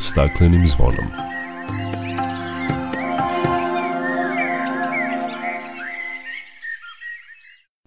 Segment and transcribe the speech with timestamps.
[0.00, 1.06] staklenim zvonom.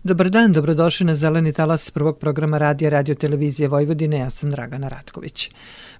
[0.04, 4.18] Dobar dan, dobrodošli na Zeleni talas prvog programa radija Radio Televizije Vojvodine.
[4.18, 5.52] Ja sam Dragana Ratković.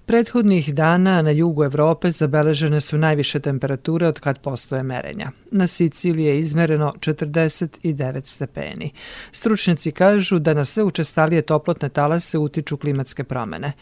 [0.06, 5.30] Prethodnih dana na jugu Evrope zabeležene su najviše temperature od kad postoje merenja.
[5.50, 8.92] Na Siciliji je izmereno 49 stepeni.
[9.32, 13.72] Stručnjaci kažu da na sve učestalije toplotne talase utiču klimatske promene.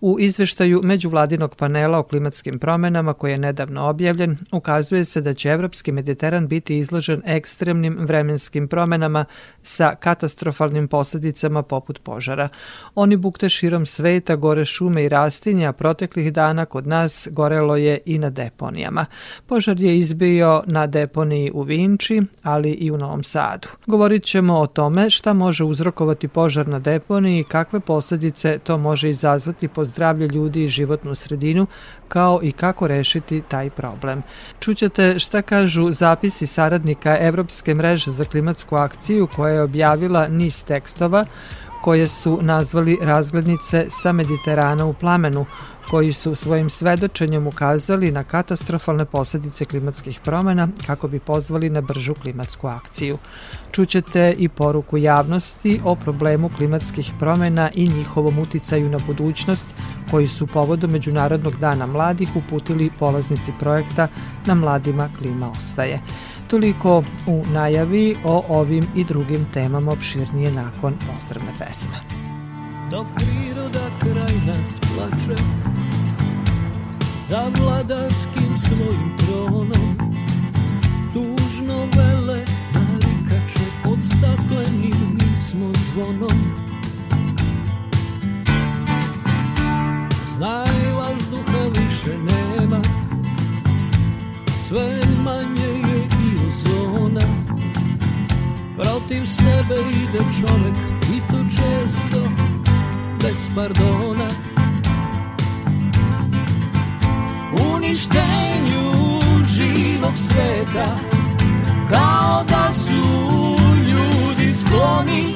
[0.00, 5.48] U izveštaju međuvladinog panela o klimatskim promenama koji je nedavno objavljen, ukazuje se da će
[5.48, 9.24] Evropski Mediteran biti izložen ekstremnim vremenskim promenama
[9.62, 12.48] sa katastrofalnim posledicama poput požara.
[12.94, 18.18] Oni bukte širom sveta, gore šume i rastinja, proteklih dana kod nas gorelo je i
[18.18, 19.06] na deponijama.
[19.46, 23.68] Požar je izbio na deponiji u Vinči, ali i u Novom Sadu.
[23.86, 29.10] Govorit ćemo o tome šta može uzrokovati požar na deponiji i kakve posledice to može
[29.10, 31.66] izazvati po zdravlje ljudi i životnu sredinu,
[32.08, 34.22] kao i kako rešiti taj problem.
[34.60, 41.24] Čućete šta kažu zapisi saradnika Evropske mreže za klimatsku akciju koja je objavila niz tekstova
[41.82, 45.46] koje su nazvali razglednice sa Mediterana u plamenu,
[45.90, 52.14] koji su svojim svedočenjem ukazali na katastrofalne posledice klimatskih promena kako bi pozvali na bržu
[52.14, 53.18] klimatsku akciju.
[53.72, 59.68] Čućete i poruku javnosti o problemu klimatskih promena i njihovom uticaju na budućnost
[60.10, 64.08] koji su povodom Međunarodnog dana mladih uputili polaznici projekta
[64.46, 66.00] Na mladima klima ostaje.
[66.52, 71.96] Toliko u najavi o ovim i drugim temama opširnije nakon pozdravne pesme.
[72.90, 75.42] Dok priroda kraj nas plače
[77.28, 79.96] Za vladarskim svojim tronom
[81.14, 82.44] Tužno vele
[82.74, 86.54] narikače Pod staklenim smo zvonom
[90.36, 90.66] Znaj
[90.96, 92.82] vazduha više nema
[94.68, 95.71] Sve manje
[98.82, 100.74] Protiv sebe ide čovek
[101.14, 102.28] i to često
[103.20, 104.28] bez pardona.
[107.74, 110.98] Uništenju živog sveta
[111.90, 113.08] Kao da su
[113.86, 115.34] ljudi skloni.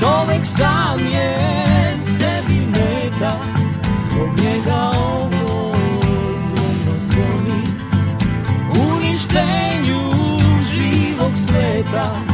[0.00, 1.38] Čovek sam je
[2.04, 3.36] sebi meta
[4.04, 5.74] Zbog njega ovo
[6.38, 7.62] zvono zvoni
[8.94, 10.00] Uništenju
[10.72, 12.33] živog sveta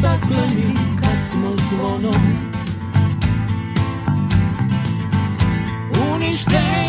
[0.00, 2.14] Pod staklenim kad smo zvonom
[6.14, 6.87] Uništenju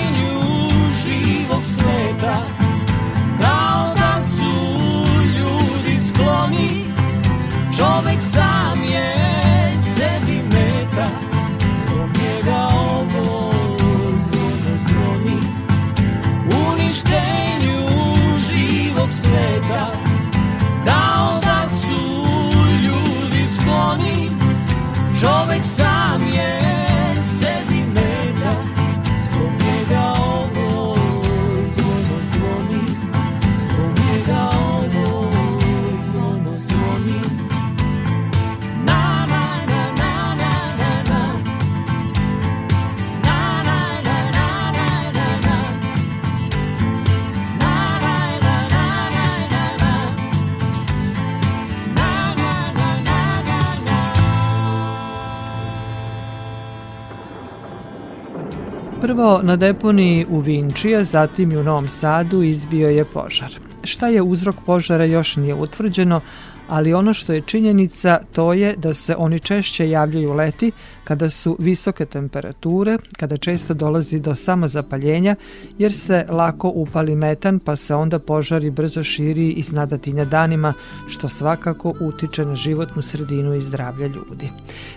[59.09, 63.59] Prvo na deponiji u Vinči, a zatim i u Novom Sadu izbio je požar.
[63.83, 66.21] Šta je uzrok požara još nije utvrđeno,
[66.69, 70.71] ali ono što je činjenica to je da se oni češće javljaju leti
[71.03, 75.35] kada su visoke temperature, kada često dolazi do samozapaljenja
[75.77, 80.73] jer se lako upali metan pa se onda požari brzo širi i snadatinja danima
[81.07, 84.49] što svakako utiče na životnu sredinu i zdravlje ljudi.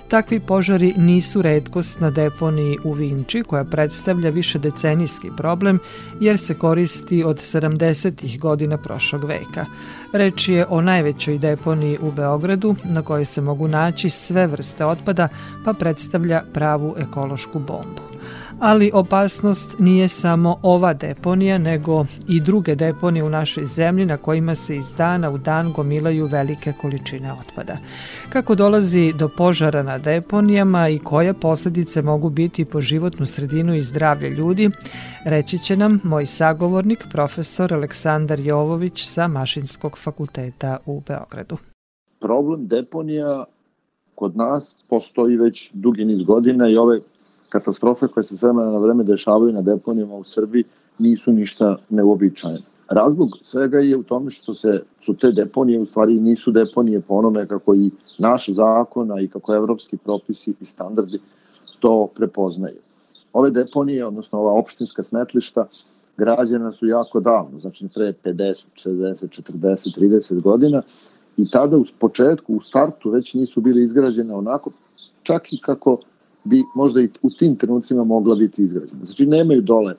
[0.09, 5.79] Takvi požari nisu redkost na deponiji u Vinči koja predstavlja više decenijski problem
[6.21, 8.39] jer se koristi od 70.
[8.39, 9.67] godina prošlog veka.
[10.13, 15.29] Reč je o najvećoj deponiji u Beogradu na kojoj se mogu naći sve vrste otpada
[15.65, 18.12] pa predstavlja pravu ekološku bombu
[18.63, 24.55] ali opasnost nije samo ova deponija, nego i druge deponije u našoj zemlji na kojima
[24.55, 27.77] se iz dana u dan gomilaju velike količine otpada.
[28.29, 33.83] Kako dolazi do požara na deponijama i koje posledice mogu biti po životnu sredinu i
[33.83, 34.71] zdravlje ljudi,
[35.25, 41.57] reći će nam moj sagovornik, profesor Aleksandar Jovović sa Mašinskog fakulteta u Beogradu.
[42.21, 43.45] Problem deponija
[44.15, 47.01] kod nas postoji već dugi niz godina i ove
[47.53, 50.65] katastrofe koje se sve na vreme dešavaju na deponijama u Srbiji
[50.99, 52.65] nisu ništa neuobičajene.
[52.89, 57.15] Razlog svega je u tome što se su te deponije u stvari nisu deponije po
[57.15, 61.21] onome kako i naš zakon, a i kako evropski propisi i standardi
[61.81, 62.77] to prepoznaju.
[63.33, 65.67] Ove deponije, odnosno ova opštinska smetlišta,
[66.17, 70.83] građena su jako davno, znači pre 50, 60, 40, 30 godina
[71.37, 74.71] i tada u početku, u startu već nisu bili izgrađene onako,
[75.23, 75.99] čak i kako
[76.45, 79.05] bi možda i u tim trenucima mogla biti izgrađena.
[79.05, 79.95] Znači nemaju dole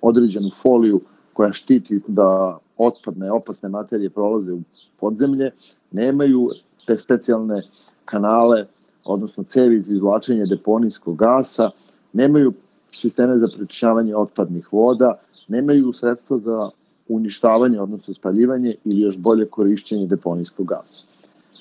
[0.00, 1.00] određenu foliju
[1.32, 4.60] koja štiti da otpadne, opasne materije prolaze u
[5.00, 5.50] podzemlje,
[5.90, 6.48] nemaju
[6.86, 7.62] te specijalne
[8.04, 8.66] kanale,
[9.04, 11.70] odnosno cevi za izvlačenje deponijskog gasa,
[12.12, 12.52] nemaju
[12.90, 15.18] sisteme za prečišćavanje otpadnih voda,
[15.48, 16.70] nemaju sredstva za
[17.08, 21.02] uništavanje, odnosno spaljivanje ili još bolje korišćenje deponijskog gasa.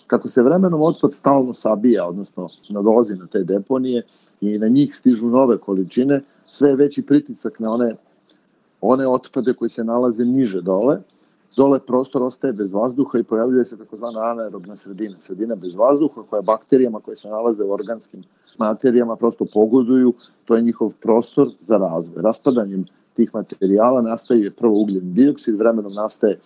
[0.07, 4.03] Kako se vremenom otpad stalno sabija, odnosno nadolazi na te deponije,
[4.41, 6.21] i na njih stižu nove količine,
[6.51, 7.95] sve je veći pritisak na one,
[8.81, 10.99] one otpade koji se nalaze niže dole.
[11.57, 15.15] Dole prostor ostaje bez vazduha i pojavljuje se takozvana anaerobna sredina.
[15.19, 18.23] Sredina bez vazduha koja bakterijama koje se nalaze u organskim
[18.57, 20.13] materijama prosto pogoduju,
[20.45, 22.21] to je njihov prostor za razvoj.
[22.21, 26.39] Raspadanjem tih materijala nastaje prvo ugljen dioksid, vremenom nastaje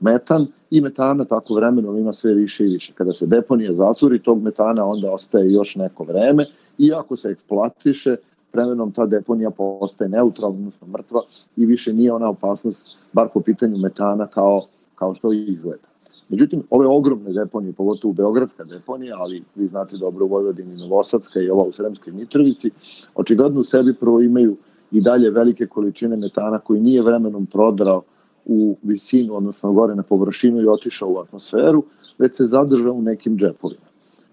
[0.00, 2.92] metan i metana tako vremenom ima sve više i više.
[2.92, 6.46] Kada se deponija zacuri, tog metana onda ostaje još neko vreme
[6.78, 8.16] Iako se eksploatiše,
[8.52, 11.20] vremenom ta deponija postaje neutralna, odnosno mrtva
[11.56, 15.88] i više nije ona opasnost, bar po pitanju metana, kao, kao što izgleda.
[16.28, 21.50] Međutim, ove ogromne deponije, pogotovo Beogradska deponija, ali vi znate dobro u Vojvodini, Novosadska i
[21.50, 22.70] ova u Sremskoj Mitrovici,
[23.14, 24.56] očigledno u sebi prvo imaju
[24.90, 28.02] i dalje velike količine metana koji nije vremenom prodrao
[28.46, 31.82] u visinu, odnosno gore na površinu i otišao u atmosferu,
[32.18, 33.86] već se zadržao u nekim džepovima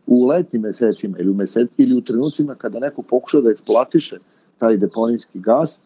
[0.08, 4.20] u letnim mesecima ili u, mesec, ili u trenucima kada neko pokuša da eksploatiše
[4.58, 5.82] taj deponijski gas,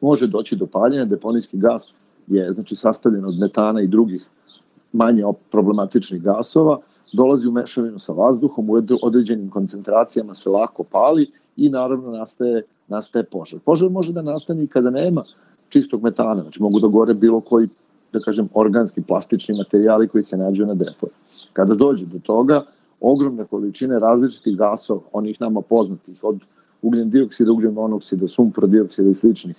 [0.00, 1.04] može doći do paljenja.
[1.04, 1.92] Deponijski gas
[2.26, 4.26] je znači sastavljen od metana i drugih
[4.92, 6.78] manje problematičnih gasova,
[7.12, 13.24] dolazi u mešavinu sa vazduhom, u određenim koncentracijama se lako pali i naravno nastaje, nastaje
[13.24, 13.60] požar.
[13.64, 15.24] Požar može da nastane i kada nema
[15.68, 17.68] čistog metana, znači mogu da gore bilo koji,
[18.12, 21.10] da kažem, organski, plastični materijali koji se nađu na depoju.
[21.52, 22.64] Kada dođe do toga,
[23.00, 26.38] ogromne količine različitih gasova, onih nama poznatih, od
[26.82, 29.56] ugljen dioksida, ugljen monoksida, sumpor dioksida i sličnih,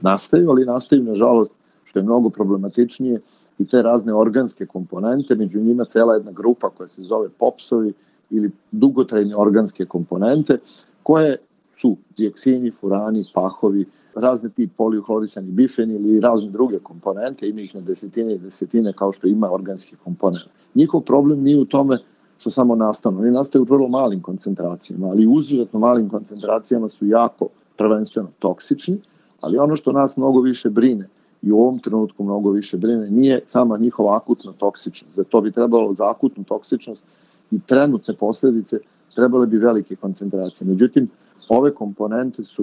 [0.00, 1.52] nastaju, ali nastaju, nažalost,
[1.84, 3.20] što je mnogo problematičnije,
[3.58, 7.92] i te razne organske komponente, među njima cela jedna grupa koja se zove popsovi
[8.30, 10.58] ili dugotrajne organske komponente,
[11.02, 11.36] koje
[11.76, 13.84] su dioksini, furani, pahovi,
[14.16, 19.12] razne ti poliuhlorisani bifeni ili razne druge komponente, ima ih na desetine i desetine kao
[19.12, 20.50] što ima organske komponente.
[20.74, 21.98] Njihov problem nije u tome
[22.38, 23.20] što samo nastanu.
[23.20, 29.00] Oni nastaju u vrlo malim koncentracijama, ali uzuzetno malim koncentracijama su jako prvenstveno toksični,
[29.40, 31.08] ali ono što nas mnogo više brine
[31.42, 35.16] i u ovom trenutku mnogo više brine nije sama njihova akutna toksičnost.
[35.16, 37.04] Za to bi trebalo za akutnu toksičnost
[37.50, 38.78] i trenutne posledice
[39.14, 40.68] trebale bi velike koncentracije.
[40.68, 41.08] Međutim,
[41.48, 42.62] ove komponente su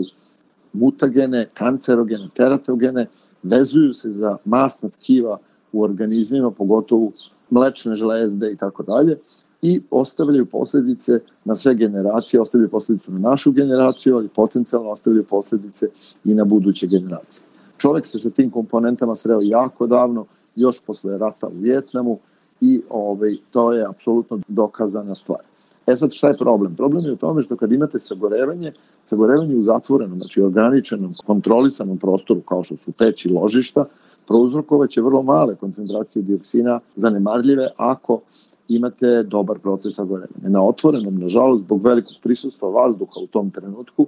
[0.74, 3.08] mutagene, kancerogene, teratogene,
[3.44, 5.38] vezuju se za masna tkiva
[5.72, 7.12] u organizmima, pogotovo
[7.50, 9.18] mlečne žlezde i tako dalje
[9.62, 15.88] i ostavljaju posledice na sve generacije, ostavljaju posledice na našu generaciju, ali potencijalno ostavljaju posledice
[16.26, 17.46] i na buduće generacije.
[17.78, 20.26] Čovek se sa tim komponentama sreo jako davno,
[20.56, 22.20] još posle rata u Vjetnamu
[22.62, 25.40] i ovaj, to je apsolutno dokazana stvar.
[25.88, 26.76] E sad šta je problem?
[26.76, 28.74] Problem je u tome što kad imate sagorevanje,
[29.04, 33.86] sagorevanje u zatvorenom, znači ograničenom, kontrolisanom prostoru kao što su peći ložišta,
[34.28, 38.22] prouzrokovaće vrlo male koncentracije dioksina zanemarljive ako
[38.68, 40.50] imate dobar proces sagorevanja.
[40.50, 44.08] Na otvorenom, nažalost, zbog velikog prisustva vazduha u tom trenutku,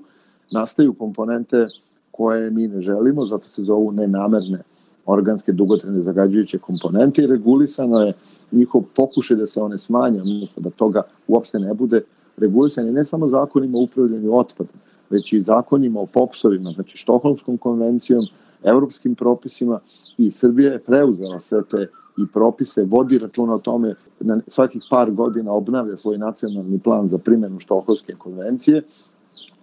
[0.51, 1.65] nastaju komponente
[2.12, 4.63] koje mi ne želimo, zato se zovu nenamerne
[5.05, 8.13] organske dugotrene zagađujuće komponente i regulisano je
[8.52, 12.02] njihov pokušaj da se one smanje, odnosno da toga uopšte ne bude
[12.38, 14.75] regulisanje ne samo zakonima o upravljanju otpadom,
[15.10, 18.25] već i zakonima o popsovima, znači Štokholmskom konvencijom,
[18.64, 19.80] evropskim propisima
[20.18, 21.88] i Srbija je preuzela sve te
[22.18, 27.18] i propise, vodi računa o tome, na svakih par godina obnavlja svoj nacionalni plan za
[27.18, 28.84] primjenu Štokholmske konvencije,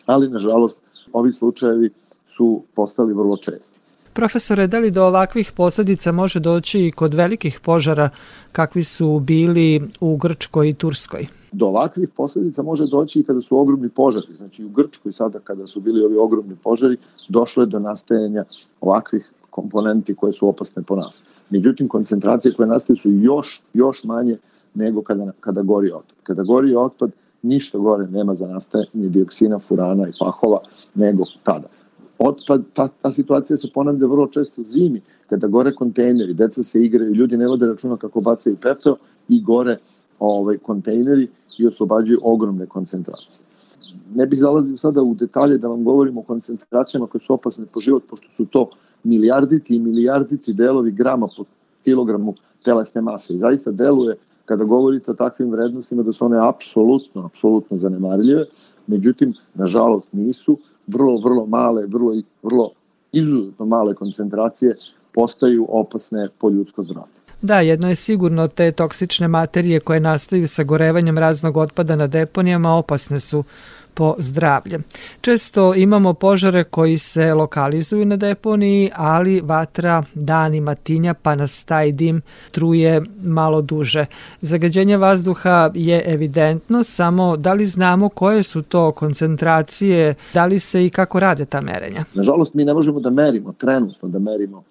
[0.07, 0.79] ali nažalost
[1.13, 1.91] ovi slučajevi
[2.29, 3.81] su postali vrlo česti.
[4.13, 8.11] Profesore, da li do ovakvih posledica može doći i kod velikih požara
[8.53, 11.27] kakvi su bili u Grčkoj i Turskoj?
[11.53, 14.35] Do ovakvih posledica može doći i kada su ogromni požari.
[14.35, 16.97] Znači u Grčkoj sada kada su bili ovi ogromni požari,
[17.29, 18.45] došlo je do nastajanja
[18.81, 21.23] ovakvih komponenti koje su opasne po nas.
[21.51, 24.37] Međutim, koncentracije koje nastaju su još, još manje
[24.75, 26.17] nego kada, kada gori otpad.
[26.23, 27.11] Kada gori otpad,
[27.43, 30.61] ništa gore nema za nastajanje dioksina, furana i pahova
[30.95, 31.69] nego tada
[32.25, 37.15] otpad, ta, ta situacija se ponavlja vrlo često zimi, kada gore kontejneri, deca se igraju,
[37.15, 38.97] ljudi ne vode računa kako bacaju pepeo
[39.29, 39.79] i gore
[40.19, 43.45] ovaj, kontejneri i oslobađaju ogromne koncentracije.
[44.15, 47.81] Ne bih zalazio sada u detalje da vam govorim o koncentracijama koje su opasne po
[47.81, 48.71] život, pošto su to
[49.05, 51.45] milijarditi i milijarditi delovi grama po
[51.85, 53.35] kilogramu telesne mase.
[53.35, 58.45] I zaista deluje kada govorite o takvim vrednostima da su one apsolutno, apsolutno zanemarljive,
[58.87, 62.71] međutim, nažalost nisu, vrlo, vrlo male, vrlo, vrlo
[63.13, 64.75] izuzetno male koncentracije
[65.15, 67.23] postaju opasne po ljudsko zdravlje.
[67.43, 72.75] Da, jedno je sigurno te toksične materije koje nastaju sa gorevanjem raznog otpada na deponijama
[72.75, 73.45] opasne su
[73.95, 74.79] po zdravlje.
[75.21, 81.93] Često imamo požare koji se lokalizuju na deponiji, ali vatra danima tinja pa nas taj
[81.93, 84.07] dim truje malo duže.
[84.41, 90.87] Zagađenje vazduha je evidentno, samo da li znamo koje su to koncentracije, da li se
[90.87, 92.05] i kako rade ta merenja?
[92.15, 94.63] Nažalost, mi ne možemo da merimo, trenutno da merimo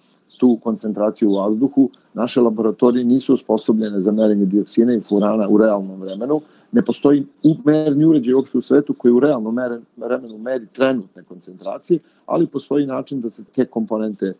[0.41, 1.89] tu koncentraciju u vazduhu.
[2.13, 7.25] Naše laboratorije nisu osposobljene za merenje dioksina i furana u realnom vremenu, ne postoji
[7.65, 9.57] merni uređaj uopšte u svetu koji u realnom
[9.97, 14.33] vremenu meri trenutne koncentracije, ali postoji način da se te komponente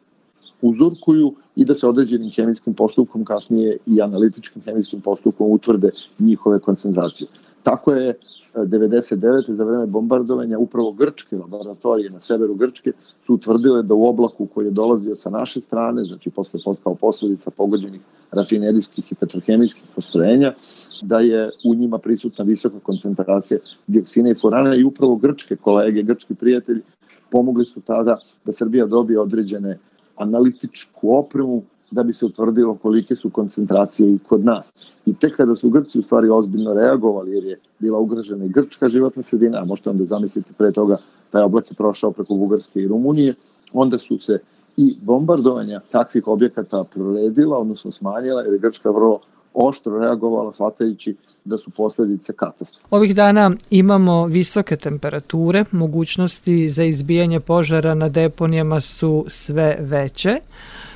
[0.61, 7.27] uzorkuju i da se određenim hemijskim postupkom kasnije i analitičkim hemijskim postupkom utvrde njihove koncentracije.
[7.63, 8.13] Tako je
[8.55, 9.51] 99.
[9.51, 12.91] za vreme bombardovanja upravo grčke laboratorije na severu Grčke
[13.25, 17.51] su utvrdile da u oblaku koji je dolazio sa naše strane, znači posle kao posledica
[17.51, 20.53] pogođenih rafinerijskih i petrohemijskih postrojenja,
[21.01, 26.36] da je u njima prisutna visoka koncentracija dioksina i furana i upravo grčke kolege, grčki
[26.36, 26.81] prijatelji
[27.29, 29.79] pomogli su tada da Srbija dobije određene
[30.15, 34.74] analitičku opremu da bi se utvrdilo kolike su koncentracije i kod nas.
[35.05, 38.88] I tek kada su Grci u stvari ozbiljno reagovali, jer je bila ugrožena i grčka
[38.88, 40.98] životna sredina, a možete onda zamisliti pre toga
[41.29, 43.33] taj oblak je prošao preko Bugarske i Rumunije,
[43.74, 44.39] onda su se
[44.77, 49.19] i bombardovanja takvih objekata proredila, odnosno smanjila, jer je Grčka vrlo
[49.53, 52.95] oštro reagovala shvatajući da su posledice katastrofe.
[52.95, 60.39] Ovih dana imamo visoke temperature, mogućnosti za izbijanje požara na deponijama su sve veće.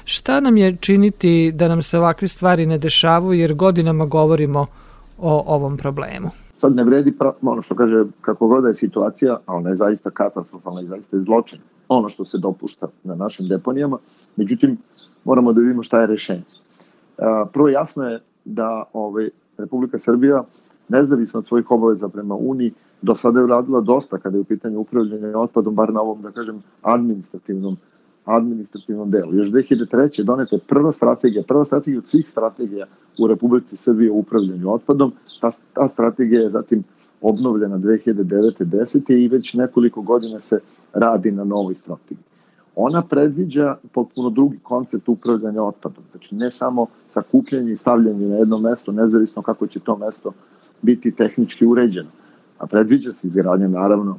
[0.06, 4.66] Šta nam je činiti da nam se ovakve stvari ne dešavaju jer godinama govorimo
[5.18, 6.30] o ovom problemu?
[6.58, 9.76] Sad ne vredi pra, ono što kaže kako god da je situacija, a ona je
[9.76, 11.60] zaista katastrofalna i zaista je zločin
[11.90, 13.98] ono što se dopušta na našim deponijama.
[14.36, 14.78] Međutim,
[15.24, 16.44] moramo da vidimo šta je rešenje.
[17.54, 20.44] Prvo jasno je da ovaj, Republika Srbija
[20.90, 24.80] nezavisno od svojih obaveza prema Uniji, do sada je uradila dosta kada je u pitanju
[24.80, 27.78] upravljanja otpadom, bar na ovom, da kažem, administrativnom
[28.26, 29.34] administrativnom delu.
[29.34, 30.24] Još 2003.
[30.24, 32.86] doneta je prva strategija, prva strategija od svih strategija
[33.20, 35.14] u Republici Srbije u upravljanju otpadom.
[35.42, 36.84] Ta, ta strategija je zatim
[37.22, 38.66] obnovljena 2009.
[38.66, 39.14] 10.
[39.14, 40.60] i već nekoliko godina se
[40.94, 42.26] radi na novoj strategiji.
[42.76, 46.04] Ona predviđa potpuno drugi koncept upravljanja otpadom.
[46.12, 50.32] Znači ne samo sakupljanje i stavljanje na jedno mesto, nezavisno kako će to mesto
[50.82, 52.10] biti tehnički uređeno.
[52.58, 54.18] A predviđa se izgradnja naravno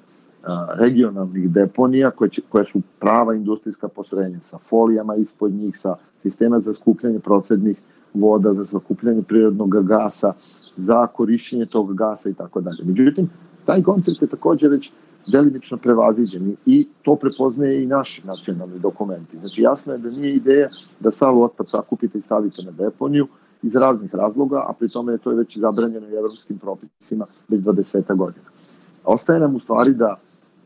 [0.75, 6.61] regionalnih deponija koje, će, koje su prava industrijska postrojenja sa folijama ispod njih, sa sistema
[6.61, 7.77] za skupljanje procednih
[8.15, 10.33] voda, za sakupljanje prirodnog gasa,
[10.77, 12.85] za korišćenje tog gasa i tako dalje.
[12.85, 13.31] Međutim,
[13.65, 14.93] taj koncept je takođe već
[15.27, 19.39] delimično prevaziđen i to prepoznaje i naši nacionalni dokumenti.
[19.39, 20.69] Znači jasno je da nije ideja
[21.01, 23.27] da sav otpad sakupite i stavite na deponiju
[23.63, 28.17] iz raznih razloga, a pri tome je to već zabranjeno i evropskim propisima već 20
[28.17, 28.47] godina.
[29.05, 30.17] Ostaje nam u stvari da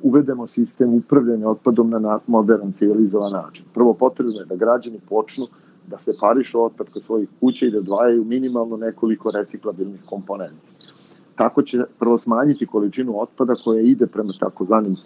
[0.03, 3.65] uvedemo sistem upravljanja otpadom na modern, civilizovan način.
[3.75, 5.47] Prvo potrebno je da građani počnu
[5.87, 10.73] da se parišu otpad kod svojih kuća i da odvajaju minimalno nekoliko reciklabilnih komponenti.
[11.35, 14.97] Tako će prvo smanjiti količinu otpada koja ide prema takozvanim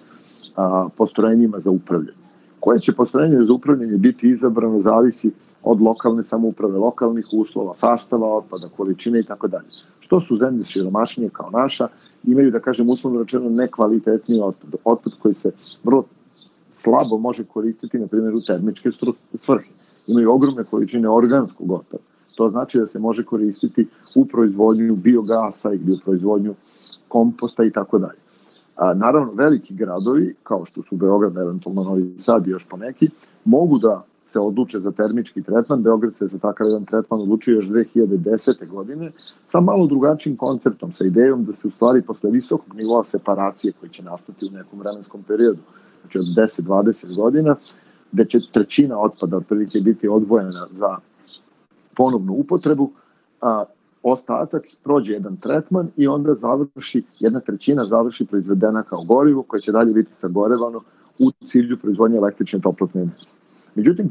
[0.96, 2.18] postrojenjima za upravljanje.
[2.60, 5.32] Koje će postrojenje za upravljanje biti izabrano zavisi
[5.62, 9.68] od lokalne samouprave, lokalnih uslova, sastava otpada, količine i tako dalje.
[10.00, 11.88] Što su zemlje siromašnije kao naša,
[12.26, 15.52] imaju, da kažem, uslovno rečeno nekvalitetniji otpad, otpad koji se
[15.84, 16.04] vrlo
[16.70, 18.90] slabo može koristiti, na primjer, u termičke
[19.34, 19.68] svrhe.
[20.06, 22.02] Imaju ogromne količine organskog otpada.
[22.34, 26.54] To znači da se može koristiti u proizvodnju biogasa ili u proizvodnju
[27.08, 28.18] komposta i tako dalje.
[28.76, 33.10] A, naravno, veliki gradovi, kao što su Beograd, eventualno Novi Sad i još poneki,
[33.44, 35.82] mogu da se odluče za termički tretman.
[35.82, 38.68] Beograd se za takav jedan tretman odlučio još 2010.
[38.68, 39.10] godine
[39.46, 43.90] sa malo drugačijim konceptom, sa idejom da se u stvari posle visokog nivoa separacije koji
[43.90, 45.60] će nastati u nekom vremenskom periodu,
[46.00, 47.56] znači od 10-20 godina,
[48.12, 50.96] da će trećina otpada otprilike biti odvojena za
[51.96, 52.90] ponovnu upotrebu,
[53.40, 53.64] a
[54.02, 59.72] ostatak prođe jedan tretman i onda završi, jedna trećina završi proizvedena kao gorivo koje će
[59.72, 60.80] dalje biti sagorevano
[61.18, 63.34] u cilju proizvodnje električne toplotne energije.
[63.74, 64.10] Međutim,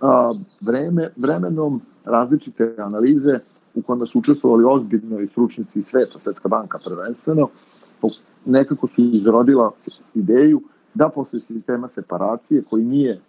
[0.00, 3.38] a, vreme, vremenom različite analize
[3.74, 7.48] u kojima su učestvovali ozbiljno i stručnici sveta, Svetska banka prvenstveno,
[8.44, 9.72] nekako su izrodila
[10.14, 10.62] ideju
[10.94, 13.20] da posle sistema separacije, koji nije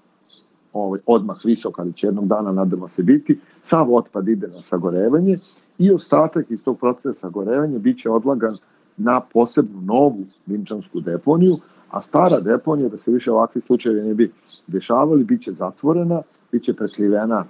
[0.74, 5.36] ovaj, odmah visok, ali će jednog dana, nadamo se, biti, sav otpad ide na sagorevanje
[5.78, 8.58] i ostatak iz tog procesa sagorevanja biće odlagan
[8.98, 11.58] na posebnu novu vinčansku deponiju,
[11.90, 14.32] a stara deponija, da se više ovakvi slučajevi ne bi
[14.68, 17.46] dešavali, biće zatvorena, biće prekrivena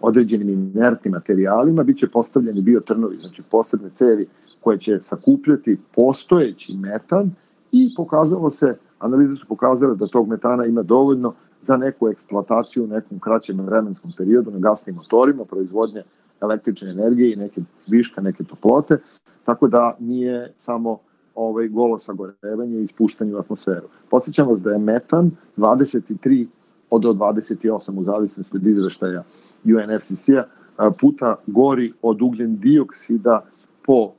[0.00, 4.26] određenim inertnim materijalima, biće postavljeni biotrnovi, znači posebne cevi
[4.60, 7.30] koje će sakupljati postojeći metan
[7.72, 12.86] i pokazalo se, analize su pokazale da tog metana ima dovoljno za neku eksploataciju u
[12.86, 16.02] nekom kraćem vremenskom periodu na gasnim motorima, proizvodnje
[16.42, 18.98] električne energije i neke viška, neke toplote,
[19.44, 20.98] tako da nije samo
[21.36, 23.86] ovaj, golo sagorevanje i ispuštanje u atmosferu.
[24.10, 26.46] Podsećam vas da je metan 23
[26.90, 29.24] od 28 u zavisnosti od izveštaja
[29.64, 33.44] UNFCC-a puta gori od ugljen dioksida
[33.86, 34.12] po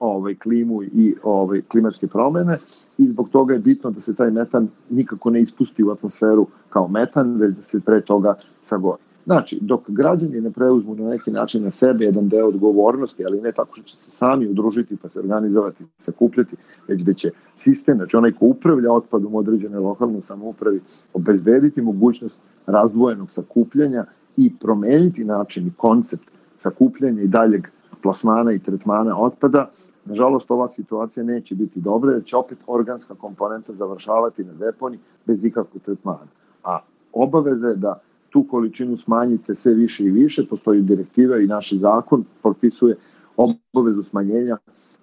[0.00, 2.58] ovaj klimu i ovaj klimatske promene
[2.98, 6.88] i zbog toga je bitno da se taj metan nikako ne ispusti u atmosferu kao
[6.88, 9.05] metan, već da se pre toga sagori.
[9.26, 13.52] Znači, dok građani ne preuzmu na neki način na sebe jedan deo odgovornosti, ali ne
[13.52, 16.56] tako što će se sami udružiti pa se organizovati, sakupljati,
[16.88, 20.80] već da će sistem, znači onaj ko upravlja otpadom određene lokalne samoupravi,
[21.14, 24.04] obezbediti mogućnost razdvojenog sakupljanja
[24.36, 27.66] i promeniti način i koncept sakupljanja i daljeg
[28.02, 29.70] plasmana i tretmana otpada,
[30.06, 35.44] Nažalost, ova situacija neće biti dobra, jer će opet organska komponenta završavati na deponi bez
[35.44, 36.26] ikakvog tretmana.
[36.64, 36.78] A
[37.12, 42.24] obaveza je da tu količinu smanjite sve više i više, postoji direktiva i naš zakon
[42.42, 42.96] propisuje
[43.36, 44.56] obavezu smanjenja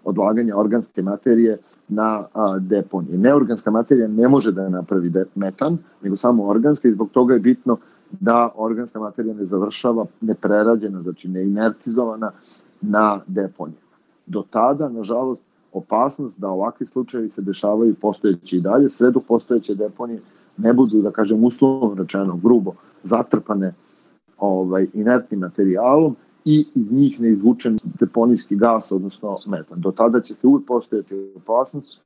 [0.04, 1.58] odlaganja organske materije
[1.88, 3.18] na a, deponije.
[3.18, 7.78] Neorganska materija ne može da napravi metan, nego samo organska i zbog toga je bitno
[8.12, 12.32] da organska materija ne završava neprerađena, znači neinertizovana
[12.82, 13.78] na deponije.
[14.26, 19.76] Do tada, nažalost, opasnost da ovakvi slučajevi se dešavaju postojeći i dalje, sve dok postojeće
[19.76, 20.20] deponije
[20.58, 23.74] ne budu, da kažem, uslovno rečeno, grubo, zatrpane
[24.38, 29.82] ovaj, inertnim materijalom i iz njih ne izvučen deponijski gas, odnosno metan.
[29.82, 32.00] Do tada će se uvijek postojati opasnost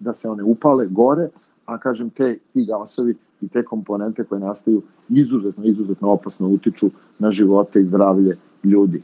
[0.00, 1.28] da se one upale gore,
[1.66, 7.30] a kažem te ti gasovi i te komponente koje nastaju izuzetno, izuzetno opasno utiču na
[7.30, 9.02] živote i zdravlje ljudi.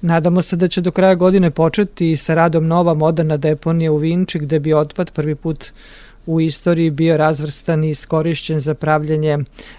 [0.00, 4.38] Nadamo se da će do kraja godine početi sa radom nova moderna deponija u Vinči
[4.38, 5.72] gde bi otpad prvi put
[6.26, 9.38] u istoriji bio razvrstan i iskorišćen za pravljanje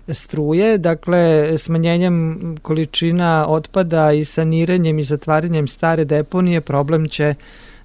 [0.09, 0.77] struje.
[0.77, 7.35] Dakle, smanjenjem količina otpada i saniranjem i zatvaranjem stare deponije problem će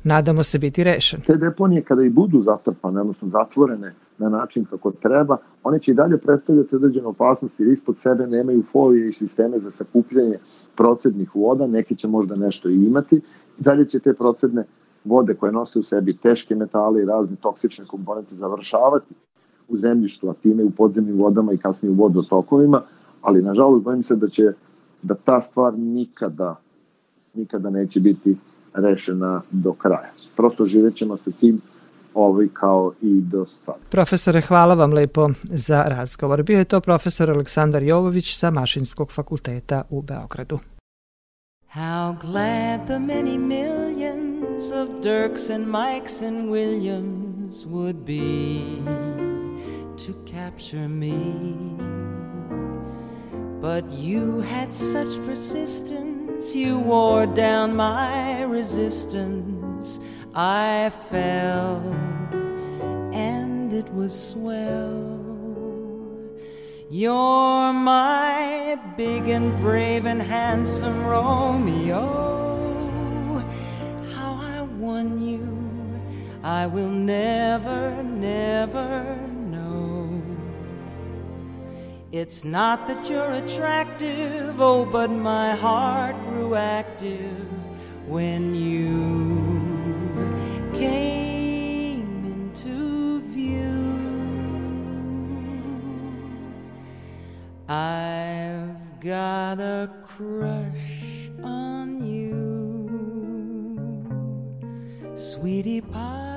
[0.04, 1.20] nadamo se biti rešen.
[1.20, 5.94] Te deponije kada i budu zatrpane, odnosno zatvorene na način kako treba, one će i
[5.94, 10.38] dalje predstavljati određene opasnosti jer ispod sebe nemaju folije i sisteme za sakupljanje
[10.76, 13.16] procednih voda, neki će možda nešto i imati,
[13.58, 14.64] i dalje će te procedne
[15.04, 19.14] vode koje nose u sebi teške metale i razne toksične komponente završavati
[19.68, 22.82] u zemljištu, a time u podzemnim vodama i kasnije u vodotokovima,
[23.22, 24.52] ali nažalost bojim se da će
[25.02, 26.56] da ta stvar nikada
[27.34, 28.36] nikada neće biti
[28.74, 30.10] rešena do kraja.
[30.36, 31.60] Prosto živećemo sa tim
[32.14, 33.78] ovaj kao i do sada.
[33.90, 36.42] Profesore, hvala vam lepo za razgovor.
[36.42, 40.58] Bio je to profesor Aleksandar Jovović sa Mašinskog fakulteta u Beogradu.
[41.74, 44.27] How glad the many millions
[44.58, 48.82] of Dirks and Mikes and Williams would be
[49.96, 51.54] to capture me
[53.60, 60.00] But you had such persistence, you wore down my resistance.
[60.34, 61.80] I fell,
[63.12, 65.20] and it was swell.
[66.90, 72.47] You're my big and brave and handsome Romeo.
[76.48, 79.16] I will never, never
[79.52, 80.22] know.
[82.10, 87.46] It's not that you're attractive, oh, but my heart grew active
[88.06, 90.24] when you
[90.72, 93.84] came into view.
[97.68, 102.88] I've got a crush on you,
[105.14, 106.27] sweetie pie,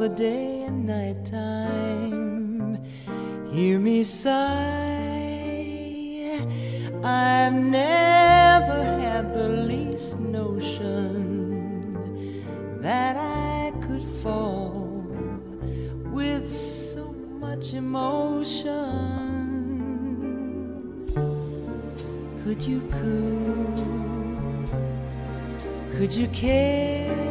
[0.00, 2.82] the day and night time.
[3.52, 4.40] Hear me sigh.
[7.04, 11.20] I've never had the least notion
[12.80, 15.04] that I could fall
[16.14, 18.70] with so much emotion.
[22.42, 24.66] Could you coo?
[25.92, 27.29] Could you care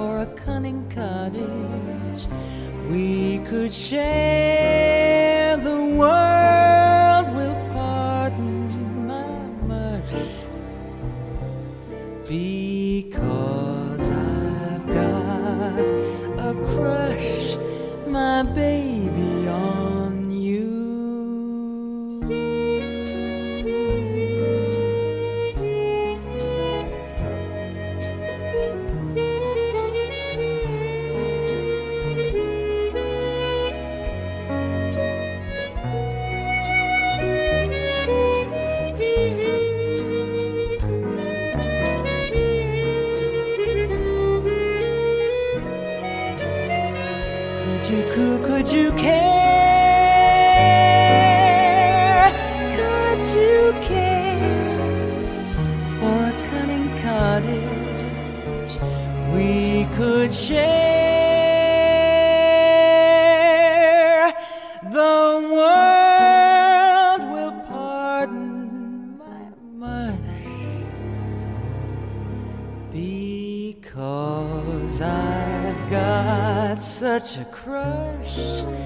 [0.00, 2.22] for a cunning cottage?
[2.88, 6.39] We could share the world.
[47.90, 49.40] You coo, could you care?
[52.76, 54.70] Could you care
[55.98, 58.72] for a cunning cottage
[59.32, 60.99] we could share?
[77.20, 78.79] Such a crush,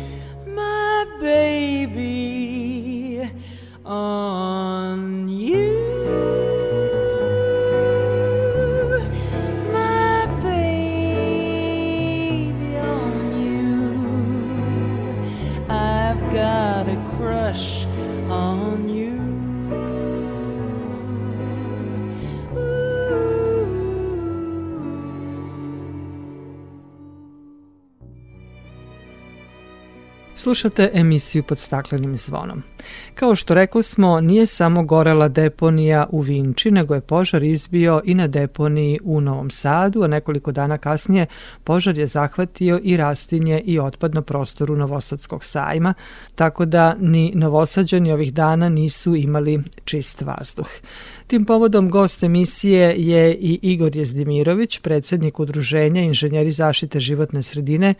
[30.44, 32.62] Slušate emisiju pod staklenim zvonom.
[33.14, 38.14] Kao što rekao smo, nije samo gorela deponija u Vinči, nego je požar izbio i
[38.14, 41.26] na deponiji u Novom Sadu, a nekoliko dana kasnije
[41.64, 45.94] požar je zahvatio i rastinje i otpad na prostoru Novosadskog sajma,
[46.34, 50.68] tako da ni Novosađani ovih dana nisu imali čist vazduh.
[51.26, 57.94] Tim povodom gost emisije je i Igor Jezdimirović, predsednik Udruženja inženjeri zaštite životne sredine,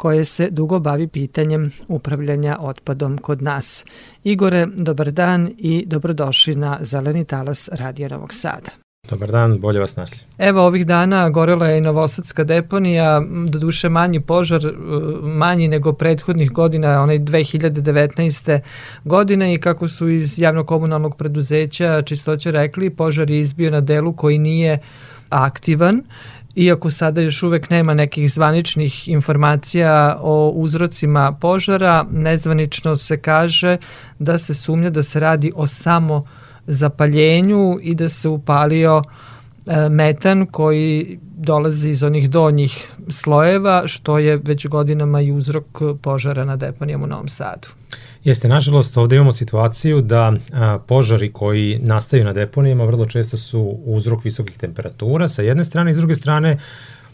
[0.00, 3.84] koje se dugo bavi pitanjem upravljanja otpadom kod nas.
[4.24, 8.70] Igore, dobar dan i dobrodošli na Zeleni talas Radio Novog Sada.
[9.10, 10.18] Dobar dan, bolje vas našli.
[10.38, 14.72] Evo ovih dana gorela je i Novosadska deponija, do duše manji požar, e,
[15.22, 18.60] manji nego prethodnih godina, onaj 2019.
[19.04, 24.38] godine i kako su iz javnokomunalnog preduzeća čistoće rekli, požar je izbio na delu koji
[24.38, 24.78] nije
[25.30, 26.02] aktivan
[26.56, 33.76] Iako sada još uvek nema nekih zvaničnih informacija o uzrocima požara, nezvanično se kaže
[34.18, 36.24] da se sumnja da se radi o samo
[36.66, 39.02] zapaljenju i da se upalio
[39.66, 45.64] e, metan koji dolazi iz onih donjih slojeva, što je već godinama i uzrok
[46.02, 47.68] požara na deponijama u Novom Sadu.
[48.24, 53.78] Jeste, nažalost, ovde imamo situaciju da a, požari koji nastaju na deponijama vrlo često su
[53.84, 56.58] uzrok visokih temperatura sa jedne strane i s druge strane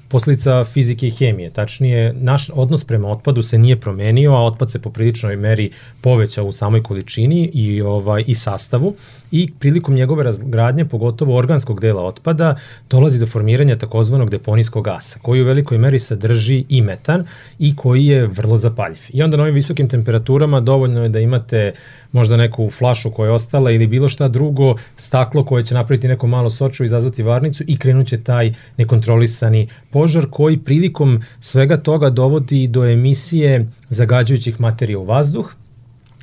[0.08, 1.50] posledica fizike i hemije.
[1.50, 6.44] Tačnije, naš odnos prema otpadu se nije promenio, a otpad se po priličnoj meri povećao
[6.44, 8.94] u samoj količini i, ovaj, i sastavu
[9.30, 12.56] i prilikom njegove razgradnje, pogotovo organskog dela otpada,
[12.90, 17.26] dolazi do formiranja takozvanog deponijskog gasa, koji u velikoj meri sadrži i metan
[17.58, 18.98] i koji je vrlo zapaljiv.
[19.08, 21.72] I onda na ovim visokim temperaturama dovoljno je da imate
[22.12, 26.26] možda neku flašu koja je ostala ili bilo šta drugo, staklo koje će napraviti neko
[26.26, 32.84] malo soču, izazvati varnicu i krenuće taj nekontrolisani požar koji prilikom svega toga dovodi do
[32.84, 35.54] emisije zagađujućih materija u vazduh,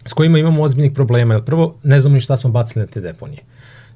[0.05, 1.41] s kojima imamo ozbiljnih problema.
[1.41, 3.39] Prvo, ne znamo ni šta smo bacili na te deponije.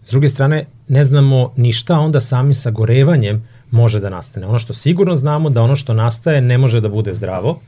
[0.06, 4.48] S druge strane, ne znamo ni šta onda sami sagorevanjem može da nastane.
[4.48, 7.60] Ono što sigurno znamo da ono što nastaje ne može da bude zdravo,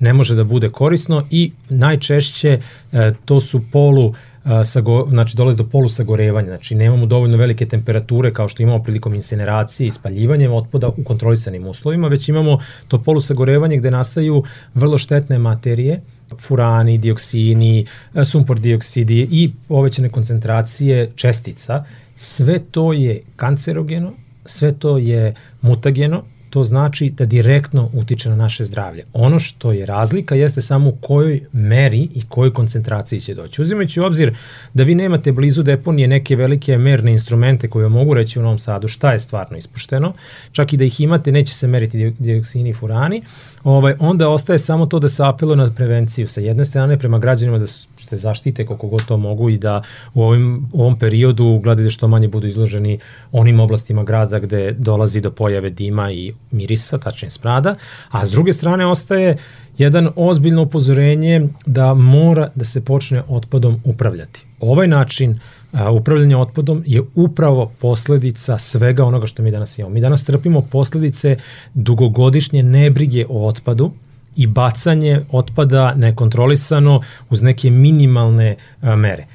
[0.00, 2.60] ne može da bude korisno i najčešće
[2.92, 7.66] e, to su polu e, sago, znači dolazi do polu sagorevanja, znači nemamo dovoljno velike
[7.66, 12.58] temperature kao što imamo prilikom incineracije i spaljivanjem otpada u kontrolisanim uslovima, već imamo
[12.88, 14.42] to polu sagorevanje gde nastaju
[14.74, 16.00] vrlo štetne materije,
[16.38, 21.84] furani, dioksini, e, sumpor dioksidi i povećane koncentracije čestica,
[22.16, 24.12] sve to je kancerogeno,
[24.44, 29.04] sve to je mutageno to znači da direktno utiče na naše zdravlje.
[29.12, 33.62] Ono što je razlika jeste samo u kojoj meri i kojoj koncentraciji će doći.
[33.62, 34.34] Uzimajući u obzir
[34.74, 38.88] da vi nemate blizu deponije neke velike merne instrumente koje mogu reći u Novom Sadu
[38.88, 40.12] šta je stvarno ispušteno,
[40.52, 43.22] čak i da ih imate neće se meriti dioksini i furani,
[43.64, 47.58] ovaj, onda ostaje samo to da se apeluje na prevenciju sa jedne strane prema građanima
[47.58, 47.66] da
[48.08, 49.82] se zaštite koliko god to mogu i da
[50.14, 52.98] u ovim, u ovom periodu gledaju da što manje budu izloženi
[53.32, 57.74] onim oblastima grada gde dolazi do pojave dima i mirisa, tačnije smrada,
[58.10, 59.36] a s druge strane ostaje
[59.78, 64.44] jedan ozbiljno upozorenje da mora da se počne otpadom upravljati.
[64.60, 65.40] Ovaj način
[65.72, 69.94] a, upravljanja otpadom je upravo posledica svega onoga što mi danas imamo.
[69.94, 71.36] Mi danas trpimo posledice
[71.74, 73.90] dugogodišnje nebrige o otpadu,
[74.38, 79.26] i bacanje otpada nekontrolisano uz neke minimalne a, mere.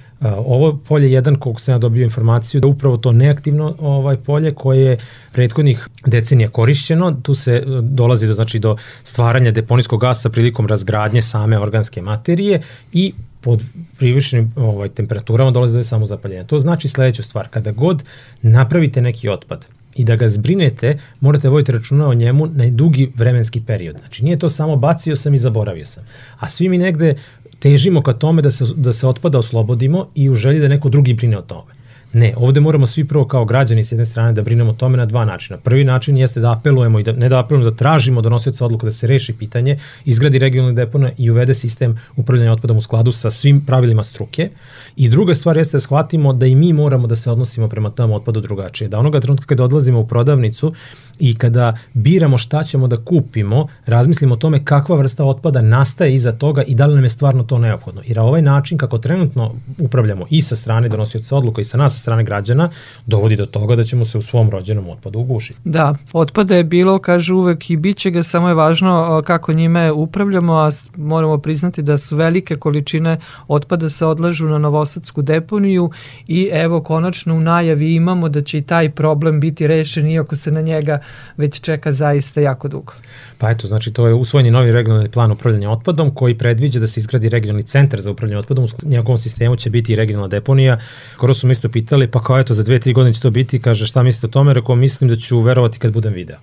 [0.45, 4.81] Ovo polje jedan, koliko sam ja dobio informaciju, da upravo to neaktivno ovaj polje koje
[4.81, 4.97] je
[5.31, 11.21] prethodnih decenija korišćeno, tu se e, dolazi do, znači, do stvaranja deponijskog gasa prilikom razgradnje
[11.21, 12.61] same organske materije
[12.93, 13.61] i pod
[13.97, 16.43] privišenim ovaj, temperaturama dolazi do samozapaljenja.
[16.43, 18.03] To znači sledeću stvar, kada god
[18.41, 23.61] napravite neki otpad, i da ga zbrinete, morate voditi računa o njemu na dugi vremenski
[23.61, 23.95] period.
[23.99, 26.03] Znači nije to samo bacio sam i zaboravio sam.
[26.39, 27.15] A svi mi negde
[27.59, 31.13] težimo ka tome da se, da se otpada oslobodimo i u želji da neko drugi
[31.13, 31.72] brine o tome.
[32.13, 35.05] Ne, ovde moramo svi prvo kao građani s jedne strane da brinemo o tome na
[35.05, 35.57] dva načina.
[35.57, 38.91] Prvi način jeste da apelujemo i da ne da apelujemo da tražimo donosioca odluka da
[38.91, 43.65] se reši pitanje, izgradi regionalni depona i uvede sistem upravljanja otpadom u skladu sa svim
[43.65, 44.49] pravilima struke.
[44.95, 48.11] I druga stvar jeste da shvatimo da i mi moramo da se odnosimo prema tom
[48.11, 48.87] otpadu drugačije.
[48.87, 50.73] Da onoga trenutka kada odlazimo u prodavnicu
[51.19, 56.31] i kada biramo šta ćemo da kupimo, razmislimo o tome kakva vrsta otpada nastaje iza
[56.31, 58.01] toga i da li nam je stvarno to neophodno.
[58.05, 62.23] Jer ovaj način kako trenutno upravljamo i sa strane donosioca odluka i sa nas strane
[62.23, 62.69] građana
[63.05, 65.59] dovodi do toga da ćemo se u svom rođenom otpadu ugušiti.
[65.63, 69.91] Da, otpada je bilo, kaže uvek i bit će ga, samo je važno kako njime
[69.91, 75.89] upravljamo, a moramo priznati da su velike količine otpada se odlažu na Novosadsku deponiju
[76.27, 80.51] i evo konačno u najavi imamo da će i taj problem biti rešen iako se
[80.51, 80.99] na njega
[81.37, 82.93] već čeka zaista jako dugo.
[83.43, 86.99] Pa eto, znači to je usvojen novi regionalni plan upravljanja otpadom koji predviđa da se
[86.99, 88.65] izgradi regionalni centar za upravljanje otpadom.
[88.65, 90.77] U njegovom sistemu će biti regionalna deponija.
[91.13, 93.59] Skoro su mi isto pitali, pa kao eto, za dve, tri godine će to biti,
[93.61, 96.37] kaže šta mislite o tome, rekao mislim da ću verovati kad budem video.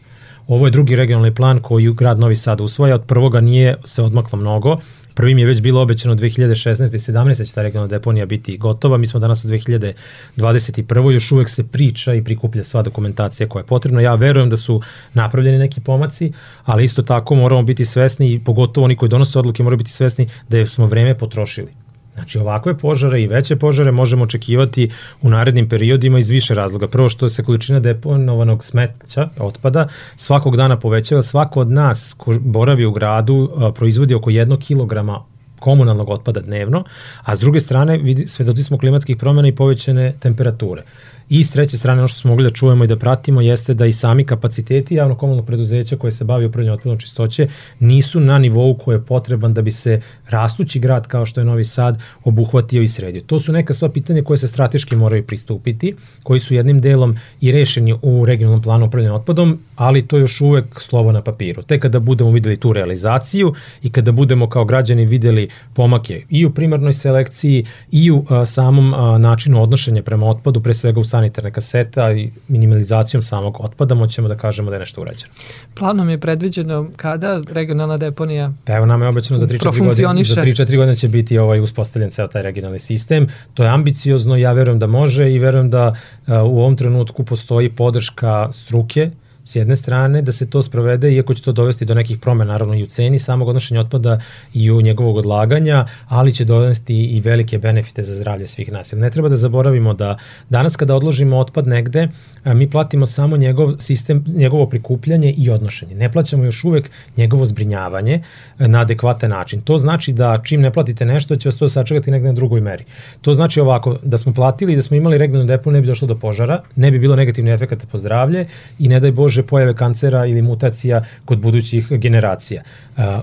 [0.46, 4.38] Ovo je drugi regionalni plan koji grad Novi Sad usvoja, od prvoga nije se odmaklo
[4.38, 4.76] mnogo,
[5.14, 6.94] Prvim je već bilo obećano 2016.
[6.94, 7.46] i 17.
[7.46, 8.96] će ta regionalna deponija biti gotova.
[8.96, 11.10] Mi smo danas u 2021.
[11.10, 14.00] Još uvek se priča i prikuplja sva dokumentacija koja je potrebna.
[14.00, 14.82] Ja verujem da su
[15.14, 16.32] napravljeni neki pomaci,
[16.64, 20.28] ali isto tako moramo biti svesni i pogotovo oni koji donose odluke moraju biti svesni
[20.48, 21.89] da smo vreme potrošili.
[22.20, 24.90] Znači ovakve požare i veće požare možemo očekivati
[25.22, 26.88] u narednim periodima iz više razloga.
[26.88, 31.22] Prvo što se količina deponovanog smeća, otpada, svakog dana povećava.
[31.22, 35.20] Svako od nas ko boravi u gradu proizvodi oko jednog kilograma
[35.58, 36.84] komunalnog otpada dnevno,
[37.22, 40.82] a s druge strane svedoci smo klimatskih promjena i povećane temperature.
[41.30, 43.86] I s treće strane, ono što smo mogli da čujemo i da pratimo jeste da
[43.86, 47.48] i sami kapaciteti javno komunalnog preduzeća koje se bavi upravljanjem otpadom čistoće
[47.80, 51.64] nisu na nivou koji je potreban da bi se rastući grad kao što je Novi
[51.64, 53.22] Sad obuhvatio i sredio.
[53.26, 57.52] To su neka sva pitanja koje se strateški moraju pristupiti, koji su jednim delom i
[57.52, 61.62] rešeni u regionalnom planu upravljanja otpadom, ali to je još uvek slovo na papiru.
[61.62, 66.50] Te kada budemo videli tu realizaciju i kada budemo kao građani videli pomake i u
[66.50, 71.50] primarnoj selekciji i u a, samom a, načinu odnošenja prema otpadu, pre svega u sanitarna
[71.50, 75.32] kaseta i minimalizacijom samog otpada moćemo da kažemo da je nešto urađeno.
[75.74, 80.42] Planom je predviđeno kada regionalna deponija Pa evo nam je obećano za 3-4 godine, za
[80.42, 83.26] 3-4 godine će biti ovaj uspostavljen ceo taj regionalni sistem.
[83.54, 87.68] To je ambiciozno, ja verujem da može i verujem da uh, u ovom trenutku postoji
[87.68, 89.10] podrška struke
[89.50, 92.74] s jedne strane, da se to sprovede, iako će to dovesti do nekih promena, naravno
[92.74, 94.20] i u ceni samog odnošenja otpada
[94.54, 98.92] i u njegovog odlaganja, ali će dovesti i velike benefite za zdravlje svih nas.
[98.92, 102.08] Jer ne treba da zaboravimo da danas kada odložimo otpad negde,
[102.44, 105.94] mi platimo samo njegov sistem, njegovo prikupljanje i odnošenje.
[105.94, 108.22] Ne plaćamo još uvek njegovo zbrinjavanje
[108.58, 109.60] na adekvatan način.
[109.60, 112.84] To znači da čim ne platite nešto, će vas to sačekati negde na drugoj meri.
[113.20, 116.08] To znači ovako, da smo platili i da smo imali regionalnu deponiju, ne bi došlo
[116.08, 118.46] do požara, ne bi bilo negativne efekata po zdravlje
[118.78, 122.62] i ne daj Bože pojave kancera ili mutacija kod budućih generacija.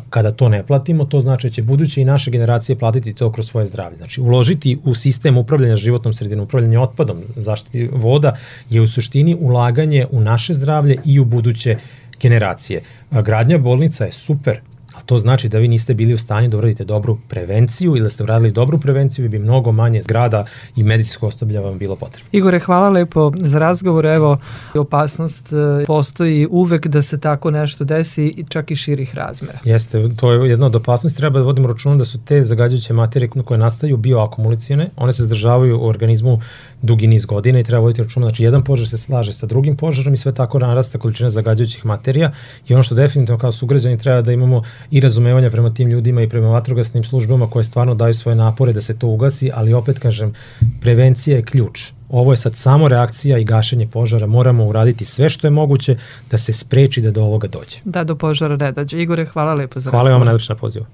[0.09, 3.49] Kada to ne platimo, to znači da će buduće i naše generacije platiti to kroz
[3.49, 3.97] svoje zdravlje.
[3.97, 8.37] Znači, uložiti u sistem upravljanja životnom sredinom, upravljanja otpadom, zaštiti voda
[8.69, 11.77] je u suštini ulaganje u naše zdravlje i u buduće
[12.21, 12.81] generacije.
[13.11, 14.59] Gradnja bolnica je super,
[15.07, 18.23] to znači da vi niste bili u stanju da uradite dobru prevenciju ili da ste
[18.23, 22.29] uradili dobru prevenciju bi mnogo manje zgrada i medicinsko osoblja vam bilo potrebno.
[22.31, 24.05] Igore, hvala lepo za razgovor.
[24.05, 24.37] Evo,
[24.75, 29.59] opasnost e, postoji uvek da se tako nešto desi i čak i širih razmera.
[29.63, 31.17] Jeste, to je jedna od opasnosti.
[31.17, 35.79] Treba da vodimo računa da su te zagađujuće materije koje nastaju bioakumulacijone, one se zdržavaju
[35.79, 36.41] u organizmu
[36.81, 40.13] dugi niz godina i treba voditi računa, znači jedan požar se slaže sa drugim požarom
[40.13, 42.31] i sve tako narasta količina zagađujućih materija
[42.67, 46.29] i ono što definitivno kao sugrađani treba da imamo i razumevanja prema tim ljudima i
[46.29, 50.33] prema vatrogasnim službama koje stvarno daju svoje napore da se to ugasi, ali opet kažem,
[50.81, 51.91] prevencija je ključ.
[52.09, 54.27] Ovo je sad samo reakcija i gašenje požara.
[54.27, 55.97] Moramo uraditi sve što je moguće
[56.31, 57.77] da se spreči da do ovoga dođe.
[57.85, 59.01] Da do požara ne dođe.
[59.01, 60.85] Igore, hvala lepo za Hvala vam najlepša na pozivu.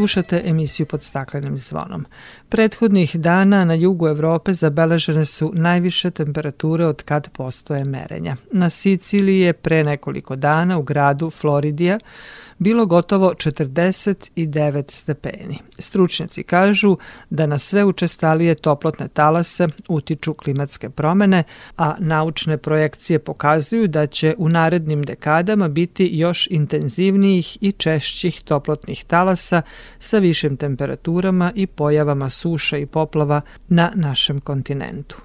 [0.00, 2.04] Slušate emisiju pod staklenim zvonom.
[2.48, 8.36] Prethodnih dana na jugu Evrope zabeležene su najviše temperature od kad postoje merenja.
[8.52, 11.98] Na Siciliji je pre nekoliko dana u gradu Floridija
[12.60, 15.58] bilo gotovo 49 stepeni.
[15.78, 16.96] Stručnjaci kažu
[17.30, 21.44] da na sve učestalije toplotne talase utiču klimatske promene,
[21.76, 29.04] a naučne projekcije pokazuju da će u narednim dekadama biti još intenzivnijih i češćih toplotnih
[29.04, 29.62] talasa
[29.98, 35.16] sa višim temperaturama i pojavama suša i poplava na našem kontinentu.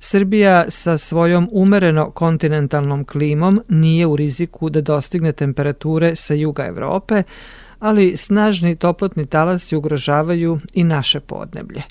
[0.00, 7.22] Srbija sa svojom umereno kontinentalnom klimom nije u riziku da dostigne temperature sa juga Evrope,
[7.78, 11.82] ali snažni toplotni talasi ugrožavaju i naše podneblje.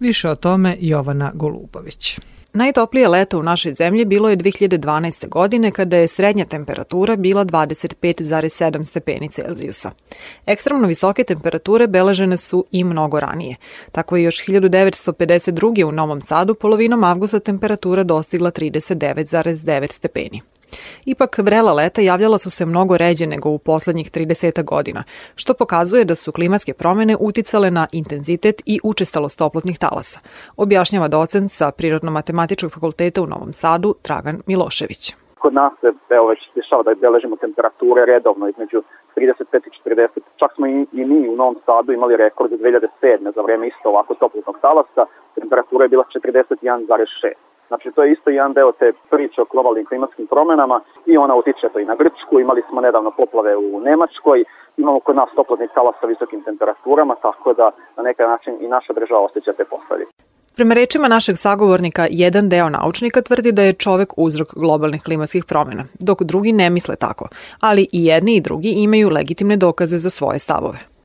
[0.00, 2.18] Više o tome Jovana Golubović.
[2.56, 5.28] Najtoplije leto u našoj zemlji bilo je 2012.
[5.28, 9.90] godine kada je srednja temperatura bila 25,7 stepeni Celzijusa.
[10.46, 13.56] Ekstremno visoke temperature beležene su i mnogo ranije.
[13.92, 15.84] Tako je još 1952.
[15.84, 20.40] u Novom Sadu polovinom avgusta temperatura dostigla 39,9 stepeni.
[21.06, 25.04] Ipak vrela leta javljala su se mnogo ređe nego u poslednjih 30 godina,
[25.34, 30.20] što pokazuje da su klimatske promene uticale na intenzitet i učestalost toplotnih talasa,
[30.56, 35.14] objašnjava docent sa Prirodno-matematičkog fakulteta u Novom Sadu Dragan Milošević.
[35.38, 38.82] Kod nas se evo, već dešava da beležimo temperature redovno između
[39.16, 40.08] 35 i 40.
[40.36, 43.34] Čak smo i, i mi u Novom Sadu imali rekord 2007.
[43.34, 45.06] za vreme isto ovako toplotnog talasa.
[45.34, 47.32] Temperatura je bila 41,6.
[47.68, 51.68] Znači, to je isto jedan deo te priče o globalnim klimatskim promenama i ona utiče
[51.72, 52.40] to i na Grčku.
[52.40, 54.44] Imali smo nedavno poplave u Nemačkoj,
[54.76, 58.92] imamo kod nas toplotni talas sa visokim temperaturama, tako da na neki način i naša
[58.92, 60.12] država osjeća te posledice.
[60.56, 65.84] Prema rečima našeg sagovornika, jedan deo naučnika tvrdi da je čovek uzrok globalnih klimatskih promjena,
[66.00, 67.28] dok drugi ne misle tako,
[67.60, 70.95] ali i jedni i drugi imaju legitimne dokaze za svoje stavove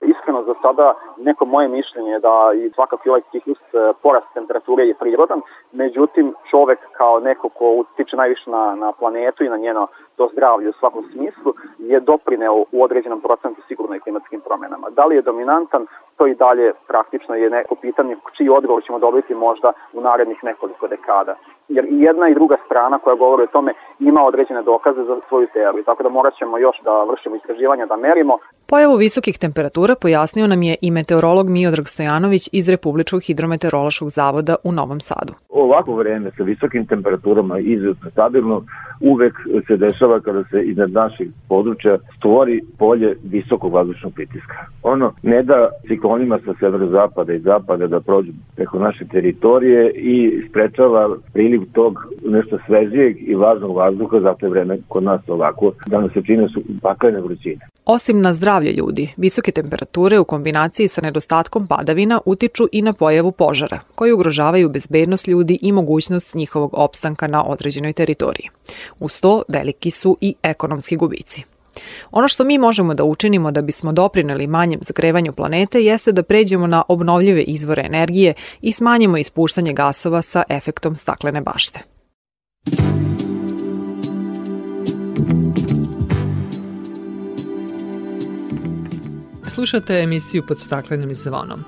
[0.52, 5.42] za sada neko moje mišljenje da i svakako ovaj ciklus e, porast temperature je prirodan,
[5.72, 10.70] međutim čovek kao neko ko utiče najviše na, na planetu i na njeno to zdravlje
[10.70, 14.90] u svakom smislu je doprineo u određenom procentu sigurno i klimatskim promenama.
[14.90, 15.86] Da li je dominantan,
[16.18, 20.88] to i dalje praktično je neko pitanje čiji odgovor ćemo dobiti možda u narednih nekoliko
[20.88, 21.36] dekada.
[21.76, 25.48] Jer i jedna i druga strana koja govori o tome ima određene dokaze za svoju
[25.54, 28.34] teoriju, tako da morat ćemo još da vršimo istraživanja, da merimo.
[28.68, 34.72] Pojavu visokih temperatura pojasnio nam je i meteorolog Miodrag Stojanović iz Republičkog hidrometeorološkog zavoda u
[34.72, 35.34] Novom Sadu.
[35.50, 38.62] Ovako vreme sa visokim temperaturama izuzetno stabilno
[39.02, 39.34] uvek
[39.68, 44.58] se dešava kada se iznad naših područja stvori polje visokog vazdušnog pritiska.
[44.84, 51.10] Ono ne da ciklonima sa severozapada i zapada da prođu preko naše teritorije i sprečava
[51.34, 56.12] priliv tog nešto svežijeg i vlažnog vazduha, zato je vreme kod nas ovako, da nas
[56.14, 57.68] se čine su paklene vrućine.
[57.86, 63.32] Osim na zdravlje ljudi, visoke temperature u kombinaciji sa nedostatkom padavina utiču i na pojavu
[63.32, 68.50] požara, koji ugrožavaju bezbednost ljudi i mogućnost njihovog opstanka na određenoj teritoriji.
[69.00, 71.51] Uz to veliki su i ekonomski gubici.
[72.12, 76.68] Ono što mi možemo da učinimo da bismo doprineli manjem zagrevanju planete jeste da pređemo
[76.68, 81.80] na obnovljive izvore energije i smanjimo ispuštanje gasova sa efektom staklene bašte.
[89.48, 91.64] Slušate emisiju pod staklenim zvonom.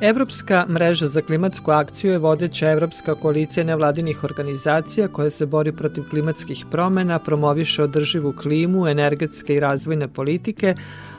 [0.00, 6.04] Evropska mreža za klimatsku akciju je vodeća evropska koalicija nevladinih organizacija koja se bori protiv
[6.10, 10.74] klimatskih promena, promoviše održivu klimu, energetske i razvojne politike,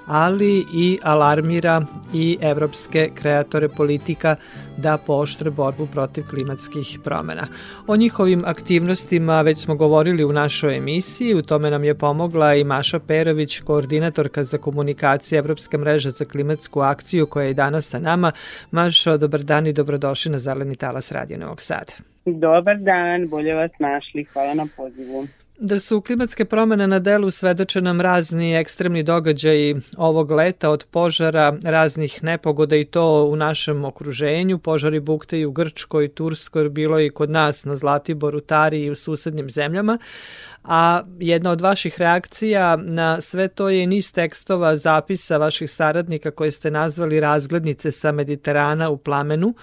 [0.10, 1.82] ali i alarmira
[2.14, 4.36] i evropske kreatore politika
[4.78, 7.48] da poštre borbu protiv klimatskih promena.
[7.88, 12.64] O njihovim aktivnostima već smo govorili u našoj emisiji, u tome nam je pomogla i
[12.64, 18.32] Maša Perović, koordinatorka za komunikacije Evropske mreže za klimatsku akciju koja je danas sa nama.
[18.72, 21.94] Mašo, dobar dan i dobrodošli na Zeleni talas Radio Novog Sada.
[22.26, 25.28] Dobar dan, bolje vas našli, hvala na pozivu.
[25.62, 31.58] Da su klimatske promene na delu svedoče nam razni ekstremni događaji ovog leta od požara,
[31.64, 34.58] raznih nepogoda i to u našem okruženju.
[34.58, 38.96] Požari bukte i u Grčkoj, Turskoj, bilo i kod nas na Zlatiboru, Tari i u
[38.96, 39.98] susednim zemljama.
[40.64, 46.52] A jedna od vaših reakcija na sve to je niz tekstova zapisa vaših saradnika koje
[46.52, 49.54] ste nazvali razglednice sa Mediterana u plamenu,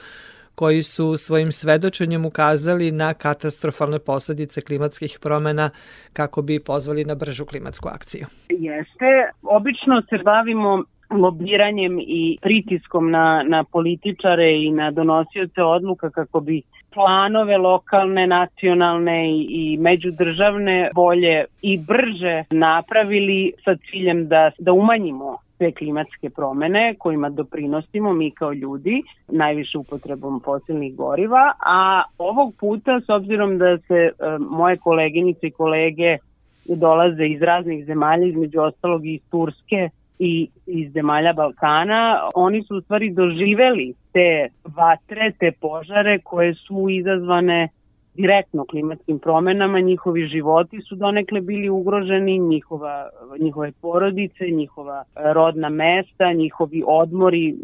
[0.57, 5.71] koji su svojim svedočenjem ukazali na katastrofalne posledice klimatskih promena
[6.13, 8.27] kako bi pozvali na bržu klimatsku akciju.
[8.49, 9.11] Jeste,
[9.43, 16.63] obično se bavimo lobiranjem i pritiskom na, na političare i na donosioce odluka kako bi
[16.95, 25.39] planove lokalne, nacionalne i, i međudržavne bolje i brže napravili sa ciljem da, da umanjimo
[25.59, 33.01] te klimatske promene kojima doprinosimo mi kao ljudi najviše upotrebom fosilnih goriva, a ovog puta
[33.01, 36.19] s obzirom da se e, moje koleginice i kolege
[36.65, 39.89] dolaze iz raznih zemalja, između ostalog i iz Turske
[40.19, 46.87] i iz zemalja Balkana, oni su u stvari doživeli te vatre, te požare koje su
[46.91, 47.69] izazvane
[48.17, 53.09] direktno klimatskim promenama, njihovi životi su donekle bili ugroženi, njihova,
[53.41, 55.05] njihove porodice, njihova
[55.35, 57.55] rodna mesta, njihovi odmori,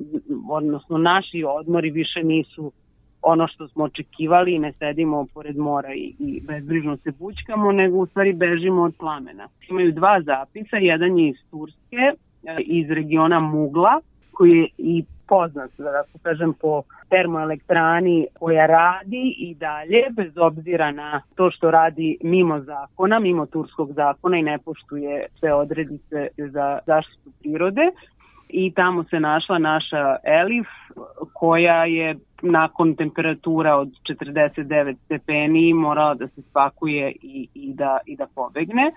[0.51, 2.73] odnosno naši odmori više nisu
[3.23, 8.07] ono što smo očekivali ne sedimo pored mora i, i bezbrižno se bućkamo, nego u
[8.07, 9.49] stvari bežimo od plamena.
[9.71, 12.13] Imaju dva zapisa, jedan je iz Turske,
[12.59, 14.01] iz regiona Mugla,
[14.33, 20.91] koji je i poznat, da tako kažem, po termoelektrani koja radi i dalje, bez obzira
[20.91, 26.79] na to što radi mimo zakona, mimo turskog zakona i ne poštuje sve odredice za
[26.87, 27.87] zaštitu prirode.
[28.49, 30.69] I tamo se našla naša Elif,
[31.33, 38.17] koja je nakon temperatura od 49 stepeni morala da se spakuje i, i, da, i
[38.17, 38.93] da pobegne.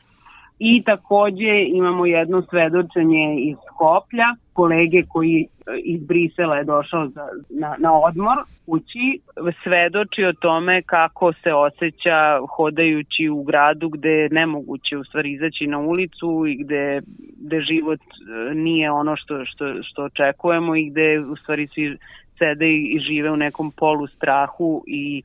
[0.59, 5.47] I takođe imamo jedno svedočenje iz Skoplja, kolege koji e,
[5.83, 9.19] iz Brisela je došao za, na, na odmor kući,
[9.63, 15.67] svedoči o tome kako se osjeća hodajući u gradu gde je nemoguće u stvari izaći
[15.67, 17.01] na ulicu i gde,
[17.37, 21.97] gde život e, nije ono što, što, što očekujemo i gde u stvari svi
[22.37, 25.21] sede i žive u nekom polu strahu i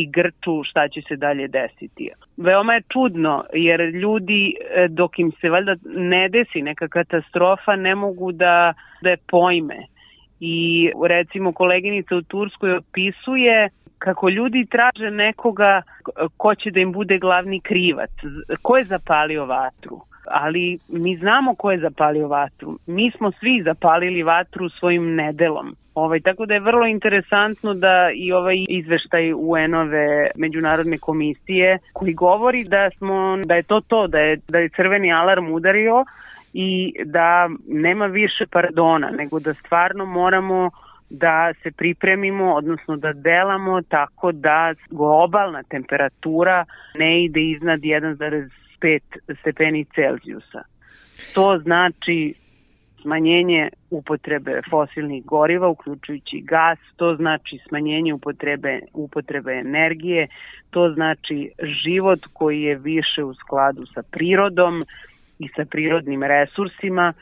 [0.00, 2.10] i grču šta će se dalje desiti.
[2.36, 7.94] Veoma je čudno jer ljudi e, dok im se valjda ne desi neka katastrofa ne
[7.94, 9.78] mogu da, da je pojme.
[10.40, 13.68] I recimo koleginica u Turskoj opisuje
[13.98, 15.82] kako ljudi traže nekoga
[16.36, 18.10] ko će da im bude glavni krivac,
[18.62, 22.78] ko je zapalio vatru ali mi znamo ko je zapalio vatru.
[22.86, 25.76] Mi smo svi zapalili vatru svojim nedelom.
[25.98, 32.64] Ovaj, tako da je vrlo interesantno da i ovaj izveštaj UN-ove međunarodne komisije koji govori
[32.64, 36.04] da smo da je to to da je da je crveni alarm udario
[36.52, 40.70] i da nema više pardona, nego da stvarno moramo
[41.10, 46.64] da se pripremimo, odnosno da delamo tako da globalna temperatura
[46.98, 49.00] ne ide iznad 1,5
[49.40, 50.62] stepeni Celzijusa.
[51.34, 52.34] To znači
[53.02, 60.28] smanjenje upotrebe fosilnih goriva, uključujući gas, to znači smanjenje upotrebe, upotrebe energije,
[60.70, 61.50] to znači
[61.84, 64.82] život koji je više u skladu sa prirodom
[65.38, 67.12] i sa prirodnim resursima,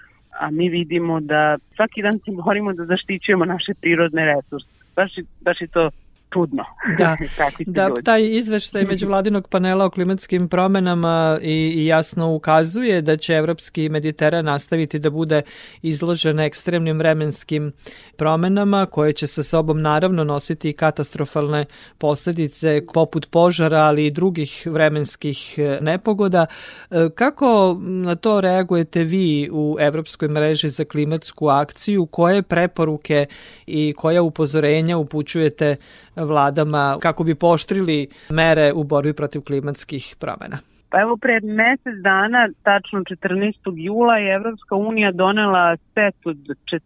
[0.41, 4.85] a mi vidimo da svaki dan se borimo da zaštićujemo naše prirodne resurse.
[4.97, 5.11] Baš,
[5.41, 5.91] baš je to
[6.37, 6.65] čudno.
[6.99, 7.17] Da,
[7.67, 13.89] da taj izveštaj međuvladinog panela o klimatskim promenama i, i jasno ukazuje da će evropski
[13.89, 15.43] Mediteran nastaviti da bude
[15.83, 17.73] izložen ekstremnim vremenskim
[18.17, 21.65] promenama koje će sa sobom naravno nositi katastrofalne
[21.99, 26.47] posledice poput požara, ali i drugih vremenskih e, nepogoda.
[26.91, 32.07] E, kako na to reagujete vi u Evropskoj mreži za klimatsku akciju?
[32.07, 33.27] Koje preporuke
[33.67, 35.77] i koja upozorenja upućujete
[36.17, 40.59] vladama kako bi poštrili mere u borbi protiv klimatskih promena?
[40.91, 43.73] Pa evo pred mesec dana, tačno 14.
[43.77, 46.37] jula, je Evropska unija donela set od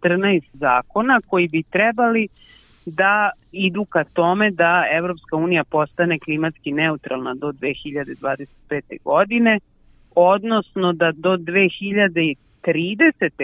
[0.02, 2.28] 14 zakona koji bi trebali
[2.86, 9.02] da idu ka tome da Evropska unija postane klimatski neutralna do 2025.
[9.04, 9.58] godine,
[10.14, 12.36] odnosno da do 2030.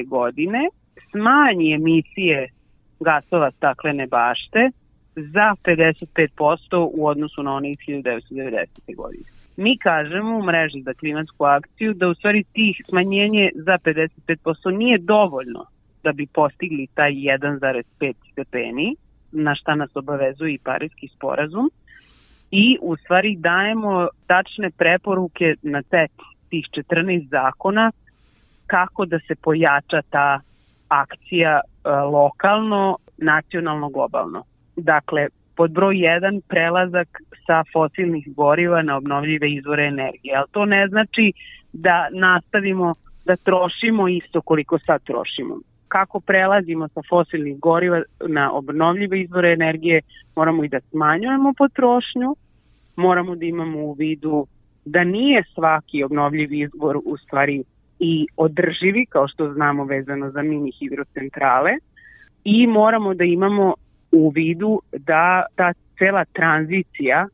[0.07, 0.68] godine
[1.11, 2.49] smanji emisije
[3.01, 4.70] gasova staklene bašte
[5.16, 8.96] za 55% u odnosu na onih 1990.
[8.96, 9.24] godine.
[9.56, 14.98] Mi kažemo u mreži za klimatsku akciju da u stvari tih smanjenje za 55% nije
[14.98, 15.64] dovoljno
[16.04, 18.96] da bi postigli taj 1,5 stepeni,
[19.32, 21.70] na šta nas obavezuje i Parijski sporazum,
[22.50, 26.12] i u stvari dajemo tačne preporuke na set
[26.50, 27.92] tih 14 zakona
[28.66, 30.40] kako da se pojača ta
[30.88, 34.44] akcija e, lokalno, nacionalno, globalno.
[34.77, 37.09] Dakle, pod broj 1 prelazak
[37.47, 40.37] sa fosilnih goriva na obnovljive izvore energije.
[40.37, 41.33] Ali to ne znači
[41.72, 42.93] da nastavimo
[43.24, 45.59] da trošimo isto koliko sad trošimo.
[45.89, 50.01] Kako prelazimo sa fosilnih goriva na obnovljive izvore energije,
[50.37, 52.37] moramo i da smanjujemo potrošnju,
[52.97, 54.47] moramo da imamo u vidu
[54.85, 57.62] da nije svaki obnovljivi izvor u stvari
[57.99, 61.70] i održivi, kao što znamo vezano za mini hidrocentrale,
[62.45, 63.74] i moramo da imamo
[64.16, 67.28] u vidu da ta cela tranzicija,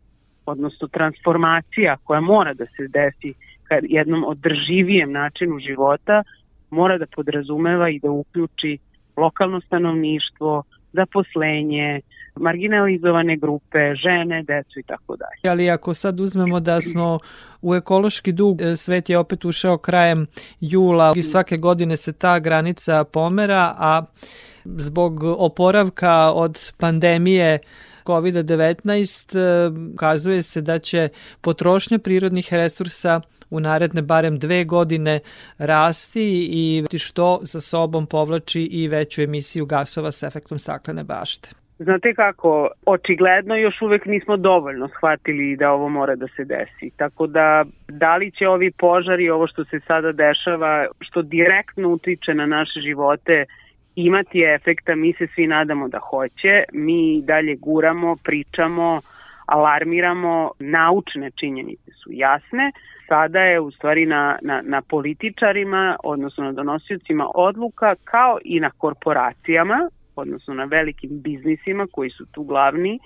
[0.46, 6.22] odnosno transformacija koja mora da se desi ka jednom održivijem načinu života,
[6.70, 8.78] mora da podrazumeva i da uključi
[9.16, 10.62] lokalno stanovništvo,
[10.92, 12.00] zaposlenje,
[12.36, 15.52] marginalizovane grupe, žene, decu i tako dalje.
[15.52, 17.18] Ali ako sad uzmemo da smo
[17.62, 20.26] u ekološki dug, e, svet je opet ušao krajem
[20.60, 24.02] jula i svake godine se ta granica pomera, a
[24.64, 27.58] zbog oporavka od pandemije
[28.04, 31.08] COVID-19 e, kazuje se da će
[31.40, 33.20] potrošnja prirodnih resursa
[33.52, 35.20] u naredne barem dve godine
[35.58, 41.48] rasti i što za sobom povlači i veću emisiju gasova s efektom staklene bašte.
[41.78, 46.90] Znate kako, očigledno još uvek nismo dovoljno shvatili da ovo mora da se desi.
[46.96, 52.34] Tako da, da li će ovi požari, ovo što se sada dešava, što direktno utiče
[52.34, 53.44] na naše živote,
[53.96, 56.64] imati efekta, mi se svi nadamo da hoće.
[56.72, 59.00] Mi dalje guramo, pričamo,
[59.52, 62.72] alarmiramo, naučne činjenice su jasne.
[63.08, 68.70] Sada je u stvari na, na, na političarima, odnosno na donosiocima odluka, kao i na
[68.70, 72.98] korporacijama, odnosno na velikim biznisima koji su tu glavni,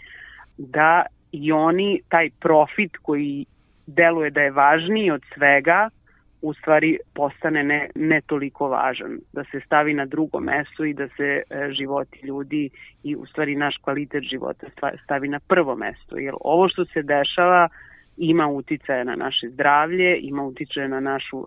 [0.58, 3.46] da i oni taj profit koji
[3.86, 5.90] deluje da je važniji od svega,
[6.46, 11.08] u stvari postane ne, ne toliko važan, da se stavi na drugo mesto i da
[11.08, 12.70] se e, životi ljudi
[13.02, 14.66] i u stvari naš kvalitet života
[15.04, 16.18] stavi na prvo mesto.
[16.18, 17.68] Jer ovo što se dešava
[18.16, 21.46] ima uticaja na naše zdravlje, ima uticaja na našu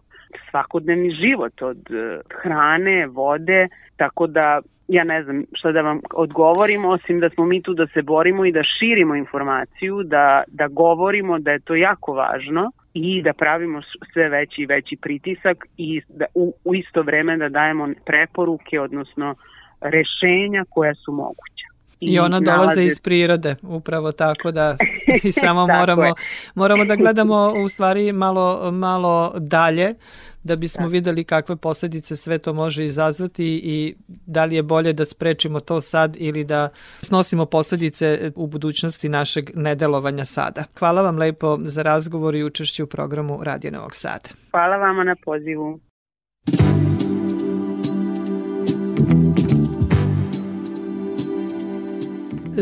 [0.49, 6.85] svakodnevni život od e, hrane, vode, tako da ja ne znam šta da vam odgovorim,
[6.85, 11.39] osim da smo mi tu da se borimo i da širimo informaciju, da, da govorimo
[11.39, 13.81] da je to jako važno i da pravimo
[14.13, 19.35] sve veći i veći pritisak i da u, u isto vreme da dajemo preporuke, odnosno
[19.81, 21.78] rešenja koja su moguća.
[22.01, 22.83] I, I ona dolaze nalaze...
[22.83, 24.77] iz prirode, upravo tako da
[25.23, 26.13] i samo moramo,
[26.55, 29.95] moramo da gledamo u stvari malo, malo dalje
[30.43, 30.91] da bismo da.
[30.91, 35.81] videli kakve posledice sve to može izazvati i da li je bolje da sprečimo to
[35.81, 36.69] sad ili da
[37.01, 40.63] snosimo posledice u budućnosti našeg nedelovanja sada.
[40.79, 44.29] Hvala vam lepo za razgovor i učešću u programu Radio Novog Sada.
[44.51, 45.79] Hvala vama na pozivu.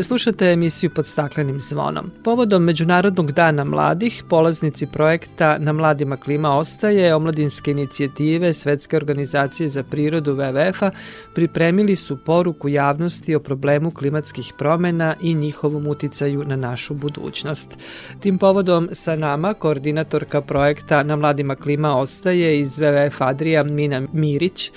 [0.02, 2.10] Slušate emisiju pod staklenim zvonom.
[2.24, 9.82] Povodom Međunarodnog dana mladih, polaznici projekta Na mladima klima ostaje, omladinske inicijative Svetske organizacije za
[9.82, 10.90] prirodu WWF-a
[11.34, 17.76] pripremili su poruku javnosti o problemu klimatskih promena i njihovom uticaju na našu budućnost.
[18.20, 24.70] Tim povodom sa nama koordinatorka projekta Na mladima klima ostaje iz WWF Adrija Mina Mirić.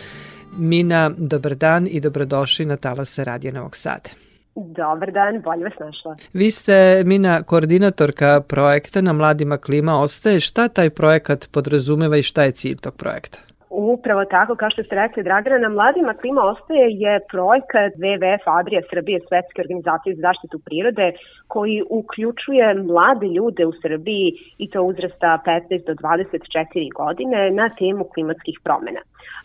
[0.57, 4.09] Mina, dobar dan i dobrodošli na talase Radija Novog Sada.
[4.56, 6.16] Dobar dan, bolje vas našla.
[6.34, 10.39] Vi ste, Mina, koordinatorka projekta na Mladima klima ostaje.
[10.39, 13.39] Šta taj projekat podrazumeva i šta je cilj tog projekta?
[13.74, 18.82] Upravo tako, kao što ste rekli, Dragana, na Mladima klima ostaje je projekat WWF Adrija
[18.89, 21.08] Srbije, Svetske organizacije za zaštitu prirode,
[21.47, 24.28] koji uključuje mlade ljude u Srbiji
[24.58, 29.02] i to uzrasta 15 do 24 godine na temu klimatskih promena.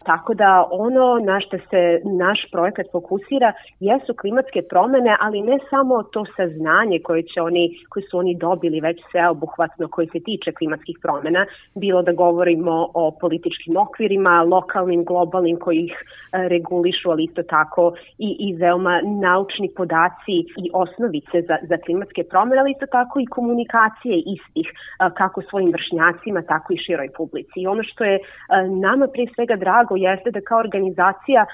[0.07, 6.03] Tako da ono na što se naš projekat fokusira jesu klimatske promene, ali ne samo
[6.03, 10.97] to saznanje koje, će oni, koje su oni dobili već sveobuhvatno koje se tiče klimatskih
[11.03, 17.43] promena, bilo da govorimo o političkim okvirima, lokalnim, globalnim koji ih e, regulišu, ali isto
[17.43, 23.21] tako i, i veoma naučni podaci i osnovice za, za klimatske promene, ali isto tako
[23.21, 24.75] i komunikacije istih, e,
[25.17, 27.57] kako svojim vršnjacima, tako i široj publici.
[27.57, 28.23] I ono što je e,
[28.69, 31.47] nama prije svega drago jeste da kao organizacija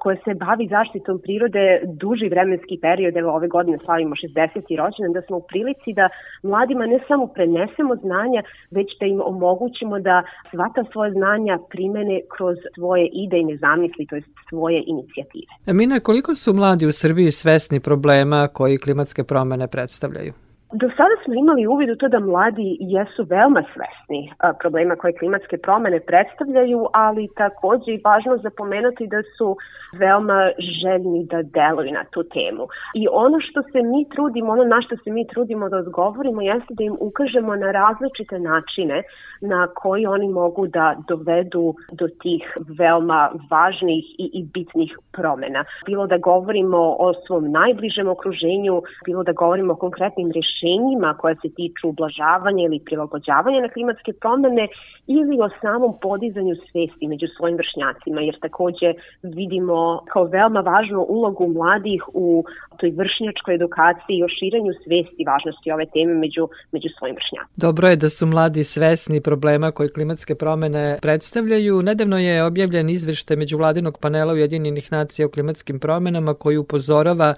[0.00, 4.76] koja se bavi zaštitom prirode duži vremenski period, evo ove godine slavimo 60.
[4.80, 6.08] rođendan, da smo u prilici da
[6.42, 12.20] mladima ne samo prenesemo znanja, već da im omogućimo da sva ta svoje znanja primene
[12.36, 15.52] kroz svoje idejne zamisli, to je svoje inicijative.
[15.66, 20.32] Mina, koliko su mladi u Srbiji svesni problema koji klimatske promene predstavljaju?
[20.72, 25.58] Do sada smo imali uvid u to da mladi jesu veoma svesni problema koje klimatske
[25.58, 29.56] promene predstavljaju, ali takođe i važno zapomenuti da su
[29.92, 32.64] veoma željni da deluju na tu temu.
[32.94, 36.74] I ono što se mi trudimo, ono na što se mi trudimo da odgovorimo jeste
[36.78, 39.02] da im ukažemo na različite načine
[39.40, 42.42] na koji oni mogu da dovedu do tih
[42.78, 45.64] veoma važnih i, i bitnih promena.
[45.86, 51.48] Bilo da govorimo o svom najbližem okruženju, bilo da govorimo o konkretnim rešenjima koja se
[51.56, 54.66] tiču ublažavanja ili prilagođavanja na klimatske promene
[55.06, 59.77] ili o samom podizanju svesti među svojim vršnjacima, jer takođe vidimo
[60.12, 62.44] kao veoma važnu ulogu mladih u
[62.78, 67.56] toj vršnjačkoj edukaciji i o širenju svesti važnosti ove teme među, među svojim vršnjacima.
[67.56, 71.82] Dobro je da su mladi svesni problema koje klimatske promene predstavljaju.
[71.82, 77.34] Nedavno je objavljen izveštaj međuvladinog panela Ujedinjenih nacija o klimatskim promenama koji upozorava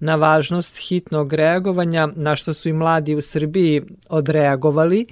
[0.00, 5.06] na važnost hitnog reagovanja, na što su i mladi u Srbiji odreagovali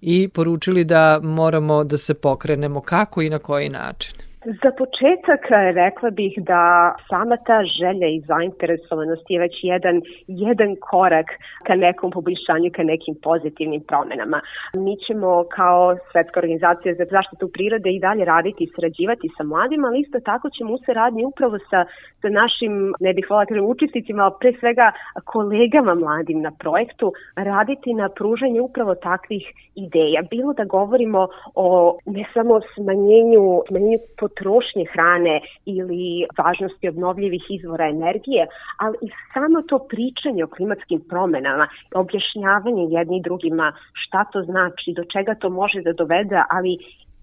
[0.00, 4.25] i poručili da moramo da se pokrenemo kako i na koji način.
[4.46, 10.76] Za početak e, rekla bih da sama ta želja i zainteresovanost je već jedan, jedan
[10.80, 11.26] korak
[11.66, 14.40] ka nekom poboljšanju, ka nekim pozitivnim promenama.
[14.74, 19.88] Mi ćemo kao Svetska organizacija za zaštitu prirode i dalje raditi i sarađivati sa mladima,
[19.88, 21.80] ali isto tako ćemo u saradnji upravo sa,
[22.20, 24.86] sa našim, ne bih volila da učesnicima, ali pre svega
[25.24, 29.44] kolegama mladim na projektu, raditi na pružanju upravo takvih
[29.74, 30.20] ideja.
[30.30, 33.98] Bilo da govorimo o ne samo smanjenju, smanjenju
[34.36, 38.46] potrošnje hrane ili važnosti obnovljivih izvora energije,
[38.78, 45.04] ali i samo to pričanje o klimatskim promenama, objašnjavanje jedni drugima šta to znači, do
[45.04, 46.78] čega to može da dovede, ali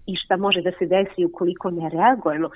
[0.06, 2.48] i šta može da se desi ukoliko ne reagujemo,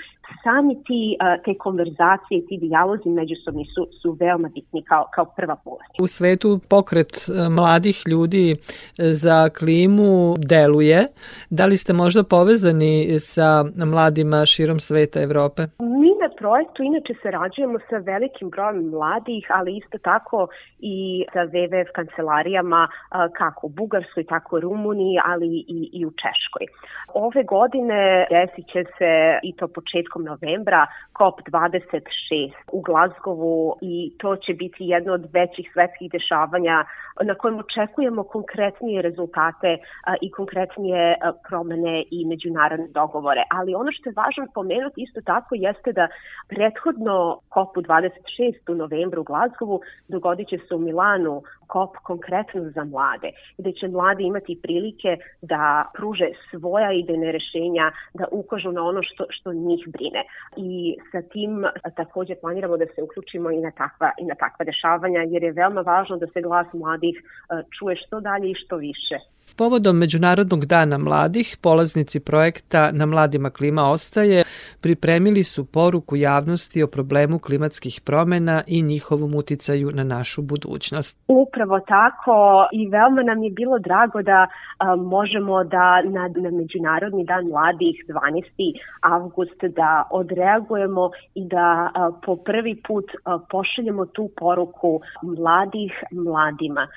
[0.45, 6.03] sami ti, te konverzacije, ti dijalozi međusobni su, su veoma bitni kao, kao prva polaznica.
[6.03, 7.13] U svetu pokret
[7.51, 8.57] mladih ljudi
[8.97, 11.07] za klimu deluje.
[11.51, 15.63] Da li ste možda povezani sa mladima širom sveta Evrope?
[15.79, 20.49] Mi na projektu inače sarađujemo sa velikim brojem mladih, ali isto tako
[20.79, 22.89] i sa WWF kancelarijama
[23.37, 26.67] kako u Bugarskoj, tako u Rumuniji, ali i, i u Češkoj.
[27.15, 29.11] Ove godine desit će se
[29.43, 30.87] i to početkom novembra
[31.19, 36.85] COP26 u Glazgovu i to će biti jedno od većih svetskih dešavanja
[37.25, 39.79] na kojem očekujemo konkretnije rezultate
[40.21, 41.17] i konkretnije
[41.49, 43.43] promene i međunarodne dogovore.
[43.51, 46.09] Ali ono što je važno pomenuti isto tako jeste da
[46.49, 51.43] prethodno COP26 u novembru u Glazgovu dogodit će se u Milanu
[51.73, 58.25] COP konkretno za mlade, gde će mladi imati prilike da pruže svoja idejne rešenja, da
[58.31, 60.23] ukažu na ono što, što njih brine.
[60.57, 61.67] I sa tim
[61.97, 65.81] takođe planiramo da se uključimo i na takva, i na takva dešavanja, jer je veoma
[65.81, 66.67] važno da se glas
[67.09, 67.39] mladih
[67.79, 69.19] čuje što dalje i što više.
[69.57, 74.45] Povodom Međunarodnog dana mladih, polaznici projekta Na mladima klima ostaje
[74.83, 81.19] pripremili su poruku javnosti o problemu klimatskih promena i njihovom uticaju na našu budućnost.
[81.29, 84.47] Upravo tako i veoma nam je bilo drago da
[84.79, 88.79] a, možemo da na, na Međunarodni dan mladih 12.
[89.01, 96.89] avgust da odreagujemo i da a, po prvi put a, pošaljemo tu poruku mladih mladima.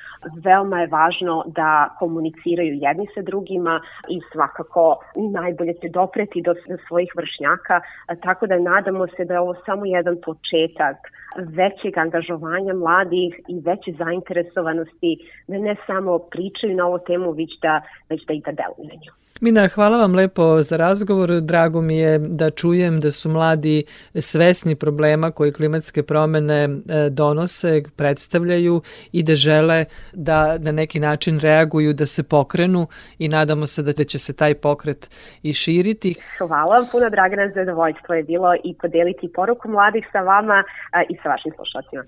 [0.44, 6.54] Veoma je važno da komuniciraju jedni sa drugima i svakako najbolje se dopreti do
[6.88, 7.82] svojih vršnjaka,
[8.24, 10.98] tako da nadamo se da je ovo samo jedan početak
[11.38, 17.82] većeg angažovanja mladih i veće zainteresovanosti da ne samo pričaju na ovu temu, već da,
[18.10, 21.30] već da i da deluju Mina, hvala vam lepo za razgovor.
[21.42, 23.84] Drago mi je da čujem da su mladi
[24.16, 26.70] svesni problema koji klimatske promene e,
[27.10, 28.82] donose, predstavljaju
[29.12, 32.88] i da žele da na neki način reaguju, da se pokrenu
[33.20, 35.10] i nadamo se da će se taj pokret
[35.44, 36.16] i širiti.
[36.38, 40.64] Hvala vam puno, Dragana, zadovoljstvo je bilo i podeliti poruku mladih sa vama
[41.10, 42.04] i sa vašim slušalcima.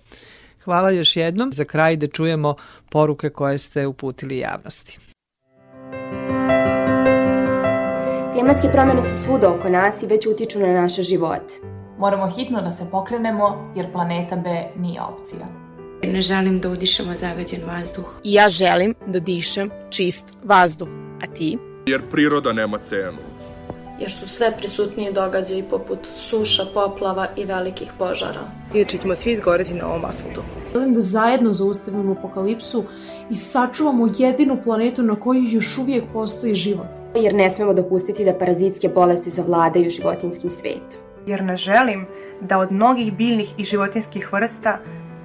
[0.63, 1.51] Hvala još jednom.
[1.51, 2.55] Za kraj da čujemo
[2.91, 4.99] poruke koje ste uputili javnosti.
[8.33, 11.53] Klimatske promene su svuda oko nas i već utiču na naše živote.
[11.97, 15.45] Moramo hitno da se pokrenemo jer planeta B nije opcija.
[16.03, 18.19] Ne želim da udišemo zagađen vazduh.
[18.23, 20.87] I ja želim da dišem čist vazduh.
[21.23, 21.57] A ti?
[21.85, 23.17] Jer priroda nema cenu.
[23.99, 28.41] Jer su sve prisutniji događaji poput suša, poplava i velikih požara.
[28.73, 30.41] Inače ćemo svi izgoreti na ovom asfaltu.
[30.73, 32.83] Želim da zajedno zaustavimo apokalipsu
[33.29, 38.33] i sačuvamo jedinu planetu na kojoj još uvijek postoji život jer ne smemo dopustiti da
[38.33, 40.99] parazitske bolesti zavladaju životinskim svetom.
[41.25, 42.05] Jer ne želim
[42.41, 44.77] da od mnogih biljnih i životinskih vrsta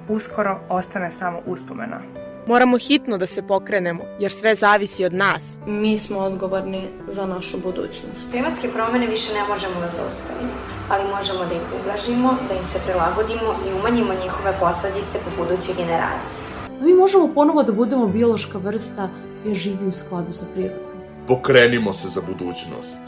[0.09, 2.01] uskoro ostane samo uspomena.
[2.47, 5.43] Moramo hitno da se pokrenemo, jer sve zavisi od nas.
[5.67, 8.31] Mi smo odgovorni za našu budućnost.
[8.31, 10.51] Klimatske promene više ne možemo da zaustavimo,
[10.89, 15.71] ali možemo da ih ublažimo, da im se prilagodimo i umanjimo njihove posledice po buduće
[15.77, 16.58] generacije.
[16.81, 19.09] Mi možemo ponovo da budemo biološka vrsta
[19.43, 20.85] koja živi u skladu sa prirodom.
[21.27, 22.99] Pokrenimo se za budućnost.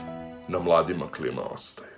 [0.47, 1.91] Na mladima klima ostaje.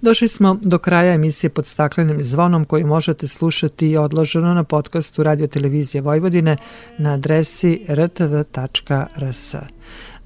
[0.00, 5.22] Došli smo do kraja emisije pod staklenim zvonom koju možete slušati i odloženo na podcastu
[5.22, 6.56] Radio Televizije Vojvodine
[6.98, 9.54] na adresi rtv.rs.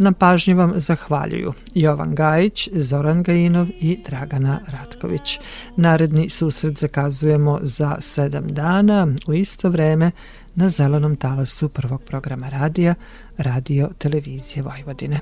[0.02, 5.38] Na pažnji vam zahvaljuju Jovan Gajić, Zoran Gajinov i Dragana Ratković.
[5.76, 10.10] Naredni susret zakazujemo za sedam dana u isto vreme
[10.54, 12.94] na zelenom talasu prvog programa radija
[13.38, 15.20] Radio Televizije Vojvodine.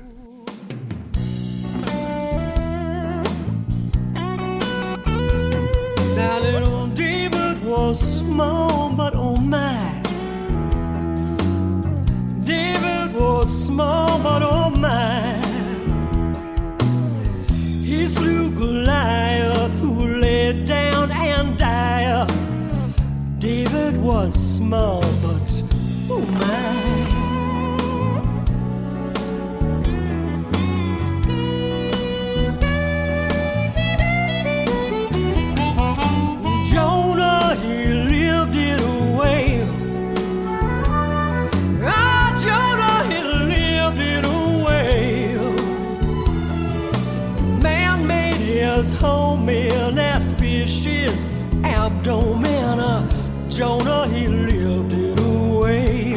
[6.15, 10.08] Now little David was small, but oh my.
[12.49, 15.37] David was small, but oh my.
[17.85, 22.27] He slew Goliath, who laid down and died.
[23.37, 25.63] David was small, but
[26.09, 27.18] oh my.
[48.87, 51.25] Home in that fish's
[51.65, 52.79] abdomen.
[53.49, 56.13] Jonah, he lived it away.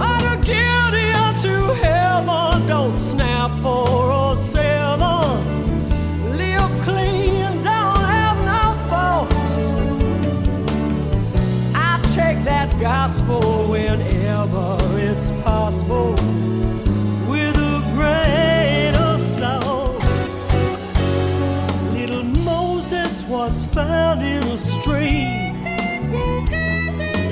[0.00, 6.36] I'd get into heaven, don't snap for a seven.
[6.36, 9.70] Live clean, don't have no faults.
[11.76, 16.16] I take that gospel whenever it's possible
[23.76, 25.52] found in a stream.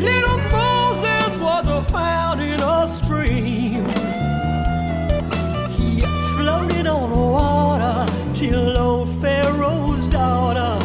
[0.03, 3.86] Little Moses was found in a stream.
[5.70, 6.03] He
[6.36, 10.78] floated on water till old Pharaoh's daughter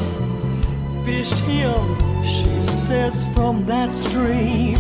[1.04, 4.78] fished him, she says, from that stream.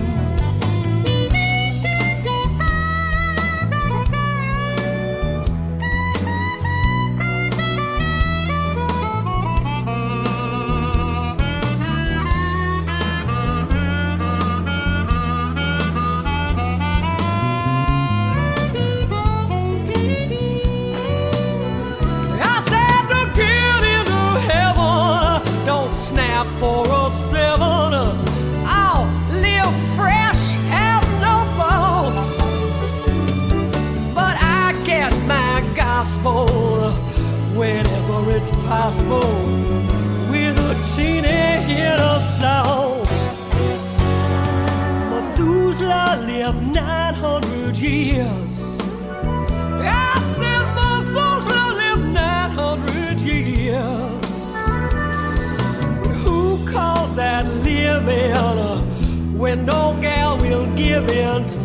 [38.67, 39.35] Possible
[40.29, 43.09] with a teeny of salt.
[45.11, 48.79] Methuselah lived 900 years.
[49.81, 54.53] I said Methuselah lived 900 years.
[56.03, 61.58] But who calls that living when no gal will give in